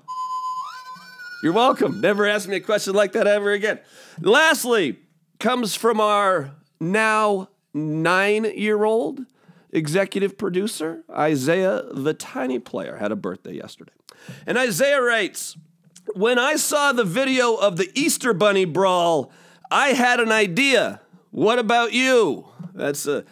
you're 1.42 1.53
welcome. 1.53 2.01
Never 2.01 2.27
ask 2.27 2.48
me 2.48 2.57
a 2.57 2.61
question 2.61 2.94
like 2.94 3.12
that 3.12 3.27
ever 3.27 3.53
again. 3.53 3.79
Lastly, 4.20 4.98
comes 5.38 5.74
from 5.74 6.01
our 6.01 6.53
now 6.81 7.48
nine 7.72 8.44
year 8.44 8.85
old 8.85 9.20
executive 9.70 10.37
producer, 10.37 11.05
Isaiah 11.11 11.85
the 11.92 12.14
Tiny 12.14 12.59
Player, 12.59 12.96
had 12.96 13.12
a 13.12 13.16
birthday 13.16 13.55
yesterday. 13.55 13.92
And 14.46 14.59
Isaiah 14.59 15.03
writes 15.03 15.57
When 16.14 16.38
I 16.38 16.57
saw 16.57 16.92
the 16.92 17.05
video 17.05 17.55
of 17.55 17.77
the 17.77 17.90
Easter 17.94 18.33
Bunny 18.33 18.64
brawl, 18.64 19.31
I 19.70 19.88
had 19.88 20.20
an 20.20 20.33
idea. 20.33 21.01
What 21.31 21.59
about 21.59 21.92
you? 21.92 22.48
That's 22.74 23.07
a. 23.07 23.18
Uh, 23.18 23.22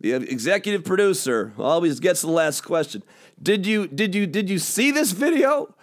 the 0.00 0.12
executive 0.12 0.84
producer 0.84 1.52
always 1.58 1.98
gets 1.98 2.20
the 2.20 2.30
last 2.30 2.60
question. 2.60 3.02
Did 3.42 3.66
you 3.66 3.88
did 3.88 4.14
you 4.14 4.28
did 4.28 4.48
you 4.48 4.60
see 4.60 4.92
this 4.92 5.10
video? 5.10 5.74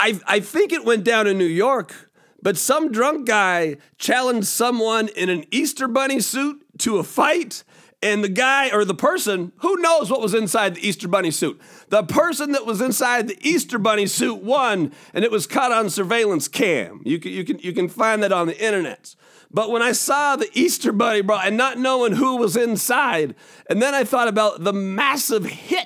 I, 0.00 0.18
I 0.26 0.40
think 0.40 0.72
it 0.72 0.84
went 0.84 1.04
down 1.04 1.26
in 1.26 1.36
New 1.36 1.44
York, 1.44 2.10
but 2.42 2.56
some 2.56 2.90
drunk 2.90 3.26
guy 3.26 3.76
challenged 3.98 4.48
someone 4.48 5.08
in 5.08 5.28
an 5.28 5.44
Easter 5.50 5.86
Bunny 5.86 6.20
suit 6.20 6.64
to 6.78 6.96
a 6.96 7.04
fight. 7.04 7.64
And 8.02 8.24
the 8.24 8.30
guy 8.30 8.70
or 8.70 8.86
the 8.86 8.94
person, 8.94 9.52
who 9.58 9.76
knows 9.76 10.10
what 10.10 10.22
was 10.22 10.32
inside 10.32 10.74
the 10.74 10.88
Easter 10.88 11.06
Bunny 11.06 11.30
suit? 11.30 11.60
The 11.90 12.02
person 12.02 12.52
that 12.52 12.64
was 12.64 12.80
inside 12.80 13.28
the 13.28 13.36
Easter 13.46 13.78
Bunny 13.78 14.06
suit 14.06 14.42
won, 14.42 14.94
and 15.12 15.22
it 15.22 15.30
was 15.30 15.46
caught 15.46 15.70
on 15.70 15.90
surveillance 15.90 16.48
cam. 16.48 17.02
You 17.04 17.18
can, 17.18 17.30
you 17.30 17.44
can, 17.44 17.58
you 17.58 17.74
can 17.74 17.90
find 17.90 18.22
that 18.22 18.32
on 18.32 18.46
the 18.46 18.58
internet. 18.58 19.14
But 19.50 19.70
when 19.70 19.82
I 19.82 19.92
saw 19.92 20.36
the 20.36 20.48
Easter 20.54 20.92
Bunny, 20.92 21.20
bro, 21.20 21.40
and 21.40 21.58
not 21.58 21.76
knowing 21.76 22.14
who 22.14 22.36
was 22.36 22.56
inside, 22.56 23.34
and 23.68 23.82
then 23.82 23.94
I 23.94 24.04
thought 24.04 24.28
about 24.28 24.64
the 24.64 24.72
massive 24.72 25.44
hit 25.44 25.79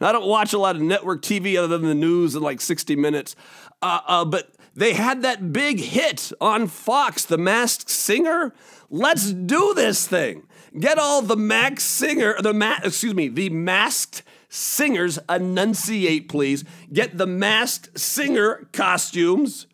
I 0.00 0.12
don't 0.12 0.26
watch 0.26 0.52
a 0.52 0.58
lot 0.58 0.76
of 0.76 0.82
network 0.82 1.22
TV 1.22 1.56
other 1.56 1.78
than 1.78 1.88
the 1.88 1.94
news 1.94 2.34
and 2.34 2.44
like 2.44 2.60
60 2.60 2.96
Minutes. 2.96 3.34
Uh, 3.82 4.00
uh, 4.06 4.24
but 4.24 4.50
they 4.74 4.92
had 4.92 5.22
that 5.22 5.52
big 5.52 5.80
hit 5.80 6.32
on 6.40 6.68
Fox, 6.68 7.24
The 7.24 7.38
Masked 7.38 7.90
Singer. 7.90 8.54
Let's 8.90 9.32
do 9.32 9.74
this 9.74 10.06
thing. 10.06 10.44
Get 10.78 10.98
all 10.98 11.22
the 11.22 11.36
Max 11.36 11.82
Singer, 11.82 12.36
the 12.40 12.54
ma- 12.54 12.78
excuse 12.82 13.14
me, 13.14 13.28
the 13.28 13.50
masked 13.50 14.22
singers 14.48 15.18
enunciate, 15.28 16.28
please. 16.28 16.64
Get 16.92 17.18
the 17.18 17.26
masked 17.26 17.98
singer 17.98 18.68
costumes 18.72 19.66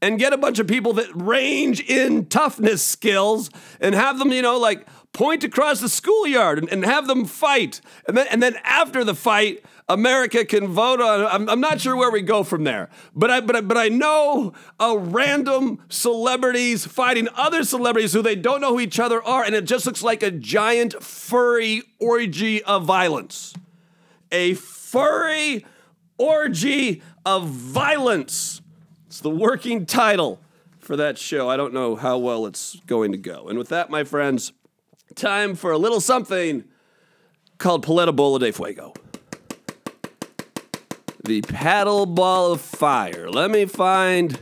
and 0.00 0.18
get 0.18 0.32
a 0.32 0.38
bunch 0.38 0.58
of 0.58 0.66
people 0.66 0.92
that 0.94 1.08
range 1.14 1.80
in 1.80 2.26
toughness 2.26 2.82
skills 2.82 3.50
and 3.80 3.94
have 3.94 4.18
them, 4.18 4.32
you 4.32 4.42
know, 4.42 4.58
like 4.58 4.86
point 5.12 5.42
across 5.42 5.80
the 5.80 5.88
schoolyard 5.88 6.58
and, 6.58 6.68
and 6.68 6.84
have 6.84 7.06
them 7.06 7.24
fight. 7.24 7.80
And 8.06 8.16
then, 8.16 8.26
and 8.28 8.42
then 8.42 8.56
after 8.62 9.04
the 9.04 9.14
fight, 9.14 9.64
America 9.88 10.44
can 10.44 10.68
vote 10.68 11.00
on. 11.00 11.26
I'm, 11.26 11.48
I'm 11.48 11.60
not 11.60 11.80
sure 11.80 11.96
where 11.96 12.10
we 12.10 12.22
go 12.22 12.44
from 12.44 12.64
there, 12.64 12.90
but 13.14 13.30
I, 13.30 13.40
but 13.40 13.56
I, 13.56 13.60
but 13.62 13.76
I 13.76 13.88
know 13.88 14.52
a 14.78 14.98
random 14.98 15.82
celebrities 15.88 16.86
fighting 16.86 17.28
other 17.34 17.64
celebrities 17.64 18.12
who 18.12 18.22
they 18.22 18.36
don't 18.36 18.60
know 18.60 18.74
who 18.74 18.80
each 18.80 19.00
other 19.00 19.22
are, 19.22 19.42
and 19.42 19.54
it 19.54 19.64
just 19.64 19.86
looks 19.86 20.02
like 20.02 20.22
a 20.22 20.30
giant 20.30 21.02
furry 21.02 21.82
orgy 21.98 22.62
of 22.64 22.84
violence. 22.84 23.54
A 24.30 24.54
furry 24.54 25.64
orgy 26.18 27.02
of 27.24 27.48
violence. 27.48 28.60
It's 29.06 29.20
the 29.20 29.30
working 29.30 29.86
title 29.86 30.40
for 30.78 30.96
that 30.96 31.16
show. 31.18 31.48
I 31.48 31.56
don't 31.56 31.72
know 31.72 31.96
how 31.96 32.18
well 32.18 32.44
it's 32.46 32.76
going 32.86 33.12
to 33.12 33.18
go. 33.18 33.48
And 33.48 33.58
with 33.58 33.68
that, 33.68 33.88
my 33.88 34.04
friends, 34.04 34.52
time 35.18 35.54
for 35.54 35.72
a 35.72 35.78
little 35.78 36.00
something 36.00 36.64
called 37.58 37.84
Paleta 37.84 38.14
Bola 38.14 38.38
de 38.38 38.52
Fuego. 38.52 38.94
The 41.24 41.42
paddle 41.42 42.06
ball 42.06 42.52
of 42.52 42.60
fire. 42.60 43.28
Let 43.28 43.50
me 43.50 43.66
find. 43.66 44.38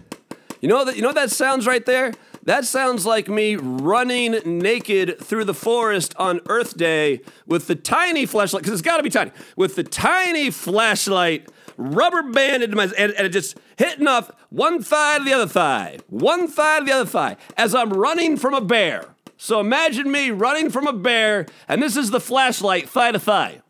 You 0.60 0.68
know 0.68 0.84
that 0.84 0.94
you 0.94 1.02
know 1.02 1.08
what 1.08 1.16
that 1.16 1.30
sounds 1.30 1.66
right 1.66 1.84
there? 1.84 2.12
That 2.44 2.64
sounds 2.64 3.04
like 3.04 3.28
me 3.28 3.56
running 3.56 4.40
naked 4.44 5.18
through 5.18 5.46
the 5.46 5.54
forest 5.54 6.14
on 6.16 6.40
Earth 6.48 6.76
Day 6.76 7.22
with 7.44 7.66
the 7.66 7.74
tiny 7.74 8.24
flashlight, 8.24 8.62
because 8.62 8.72
it's 8.72 8.86
got 8.86 8.98
to 8.98 9.02
be 9.02 9.10
tiny, 9.10 9.32
with 9.56 9.74
the 9.74 9.82
tiny 9.82 10.52
flashlight 10.52 11.48
rubber 11.76 12.22
banded 12.22 12.72
my 12.72 12.84
and, 12.96 13.12
and 13.12 13.32
just 13.32 13.58
hitting 13.76 14.06
off 14.06 14.30
one 14.50 14.80
thigh 14.80 15.18
to 15.18 15.24
the 15.24 15.32
other 15.32 15.48
thigh, 15.48 15.98
one 16.08 16.46
thigh 16.46 16.78
to 16.78 16.84
the 16.84 16.92
other 16.92 17.10
thigh, 17.10 17.36
as 17.56 17.74
I'm 17.74 17.90
running 17.92 18.36
from 18.36 18.54
a 18.54 18.60
bear. 18.60 19.15
So 19.36 19.60
imagine 19.60 20.10
me 20.10 20.30
running 20.30 20.70
from 20.70 20.86
a 20.86 20.92
bear, 20.92 21.46
and 21.68 21.82
this 21.82 21.96
is 21.96 22.10
the 22.10 22.20
flashlight 22.20 22.88
thigh 22.88 23.12
to 23.12 23.18
thigh. 23.18 23.60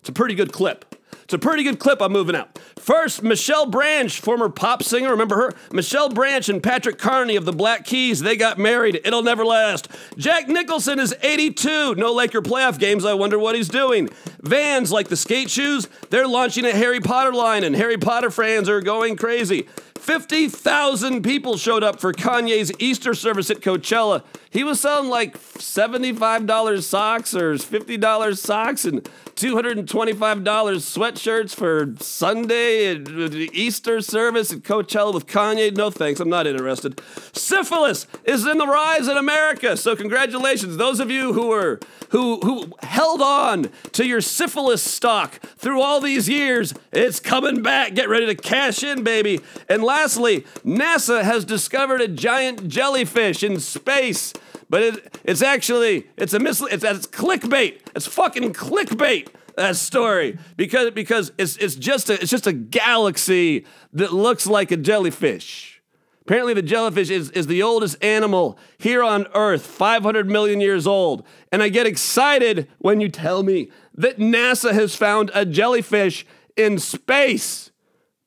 It's 0.00 0.08
a 0.08 0.12
pretty 0.12 0.34
good 0.34 0.52
clip. 0.52 0.94
It's 1.24 1.34
a 1.34 1.38
pretty 1.38 1.62
good 1.62 1.78
clip 1.78 2.00
I'm 2.00 2.12
moving 2.12 2.34
out. 2.34 2.58
First, 2.88 3.22
Michelle 3.22 3.66
Branch, 3.66 4.18
former 4.18 4.48
pop 4.48 4.82
singer, 4.82 5.10
remember 5.10 5.36
her? 5.36 5.52
Michelle 5.70 6.08
Branch 6.08 6.48
and 6.48 6.62
Patrick 6.62 6.96
Carney 6.96 7.36
of 7.36 7.44
the 7.44 7.52
Black 7.52 7.84
Keys, 7.84 8.20
they 8.20 8.34
got 8.34 8.56
married. 8.56 9.02
It'll 9.04 9.22
never 9.22 9.44
last. 9.44 9.88
Jack 10.16 10.48
Nicholson 10.48 10.98
is 10.98 11.14
82. 11.20 11.96
No 11.96 12.14
Laker 12.14 12.40
playoff 12.40 12.78
games. 12.78 13.04
I 13.04 13.12
wonder 13.12 13.38
what 13.38 13.54
he's 13.54 13.68
doing. 13.68 14.08
Vans, 14.40 14.90
like 14.90 15.08
the 15.08 15.18
skate 15.18 15.50
shoes, 15.50 15.86
they're 16.08 16.26
launching 16.26 16.64
a 16.64 16.72
Harry 16.72 16.98
Potter 16.98 17.34
line, 17.34 17.62
and 17.62 17.76
Harry 17.76 17.98
Potter 17.98 18.30
fans 18.30 18.70
are 18.70 18.80
going 18.80 19.16
crazy. 19.16 19.68
50,000 19.98 21.22
people 21.22 21.58
showed 21.58 21.84
up 21.84 22.00
for 22.00 22.14
Kanye's 22.14 22.72
Easter 22.78 23.12
service 23.12 23.50
at 23.50 23.58
Coachella. 23.58 24.22
He 24.48 24.64
was 24.64 24.80
selling 24.80 25.10
like 25.10 25.36
$75 25.36 26.82
socks 26.82 27.34
or 27.34 27.54
$50 27.54 28.38
socks 28.38 28.84
and 28.86 29.04
$225 29.36 29.84
sweatshirts 29.84 31.54
for 31.54 31.94
Sunday 32.02 32.77
and 32.86 33.34
Easter 33.34 34.00
service 34.00 34.52
at 34.52 34.60
Coachella 34.60 35.12
with 35.12 35.26
Kanye. 35.26 35.76
No 35.76 35.90
thanks, 35.90 36.20
I'm 36.20 36.28
not 36.28 36.46
interested. 36.46 37.00
Syphilis 37.32 38.06
is 38.24 38.46
in 38.46 38.58
the 38.58 38.66
rise 38.66 39.08
in 39.08 39.16
America, 39.16 39.76
so 39.76 39.96
congratulations. 39.96 40.76
Those 40.76 41.00
of 41.00 41.10
you 41.10 41.32
who 41.32 41.48
were 41.48 41.80
who 42.10 42.40
who 42.40 42.72
held 42.82 43.20
on 43.20 43.70
to 43.92 44.06
your 44.06 44.20
syphilis 44.20 44.82
stock 44.82 45.40
through 45.56 45.80
all 45.80 46.00
these 46.00 46.28
years, 46.28 46.74
it's 46.92 47.20
coming 47.20 47.62
back. 47.62 47.94
Get 47.94 48.08
ready 48.08 48.26
to 48.26 48.34
cash 48.34 48.82
in, 48.82 49.02
baby. 49.02 49.40
And 49.68 49.82
lastly, 49.82 50.44
NASA 50.64 51.22
has 51.22 51.44
discovered 51.44 52.00
a 52.00 52.08
giant 52.08 52.68
jellyfish 52.68 53.42
in 53.42 53.60
space. 53.60 54.32
But 54.70 54.82
it, 54.82 55.18
it's 55.24 55.42
actually 55.42 56.08
it's 56.16 56.34
a 56.34 56.38
mis 56.38 56.60
it's, 56.60 56.84
it's 56.84 57.06
clickbait. 57.06 57.80
It's 57.94 58.06
fucking 58.06 58.52
clickbait 58.52 59.28
that 59.58 59.76
story 59.76 60.38
because 60.56 60.90
because 60.92 61.32
it's 61.36 61.56
it's 61.58 61.74
just 61.74 62.08
a 62.08 62.14
it's 62.14 62.30
just 62.30 62.46
a 62.46 62.52
galaxy 62.52 63.66
that 63.92 64.12
looks 64.12 64.46
like 64.46 64.70
a 64.70 64.76
jellyfish. 64.76 65.82
Apparently, 66.22 66.52
the 66.52 66.60
jellyfish 66.60 67.08
is, 67.08 67.30
is 67.30 67.46
the 67.46 67.62
oldest 67.62 67.96
animal 68.04 68.58
here 68.76 69.02
on 69.02 69.26
Earth, 69.34 69.64
500 69.64 70.28
million 70.28 70.60
years 70.60 70.86
old. 70.86 71.26
And 71.50 71.62
I 71.62 71.70
get 71.70 71.86
excited 71.86 72.68
when 72.76 73.00
you 73.00 73.08
tell 73.08 73.42
me 73.42 73.70
that 73.94 74.18
NASA 74.18 74.74
has 74.74 74.94
found 74.94 75.30
a 75.32 75.46
jellyfish 75.46 76.26
in 76.54 76.78
space, 76.78 77.70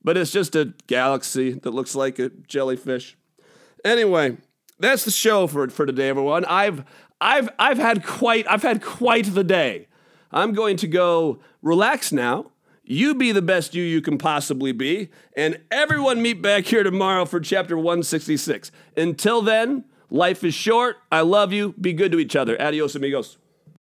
but 0.03 0.17
it's 0.17 0.31
just 0.31 0.55
a 0.55 0.73
galaxy 0.87 1.51
that 1.51 1.75
looks 1.75 1.93
like 1.93 2.17
a 2.17 2.29
jellyfish. 2.47 3.15
Anyway, 3.85 4.37
that's 4.79 5.05
the 5.05 5.11
show 5.11 5.45
for 5.45 5.69
for 5.69 5.85
today, 5.85 6.09
everyone. 6.09 6.43
I've 6.45 6.83
I've 7.21 7.49
I've 7.59 7.77
had 7.77 8.03
quite 8.03 8.47
I've 8.49 8.63
had 8.63 8.81
quite 8.81 9.35
the 9.35 9.43
day. 9.43 9.87
I'm 10.31 10.53
going 10.53 10.77
to 10.77 10.87
go 10.87 11.39
relax 11.61 12.11
now. 12.11 12.51
You 12.83 13.15
be 13.15 13.31
the 13.31 13.41
best 13.41 13.75
you 13.75 13.83
you 13.83 14.01
can 14.01 14.17
possibly 14.17 14.71
be, 14.71 15.09
and 15.37 15.59
everyone 15.69 16.21
meet 16.21 16.41
back 16.41 16.65
here 16.65 16.83
tomorrow 16.83 17.25
for 17.25 17.39
chapter 17.39 17.77
166. 17.77 18.71
Until 18.97 19.41
then, 19.41 19.85
life 20.09 20.43
is 20.43 20.53
short. 20.53 20.97
I 21.11 21.21
love 21.21 21.53
you. 21.53 21.73
Be 21.79 21.93
good 21.93 22.11
to 22.11 22.19
each 22.19 22.35
other. 22.35 22.61
Adios, 22.61 22.95
amigos. 22.95 23.37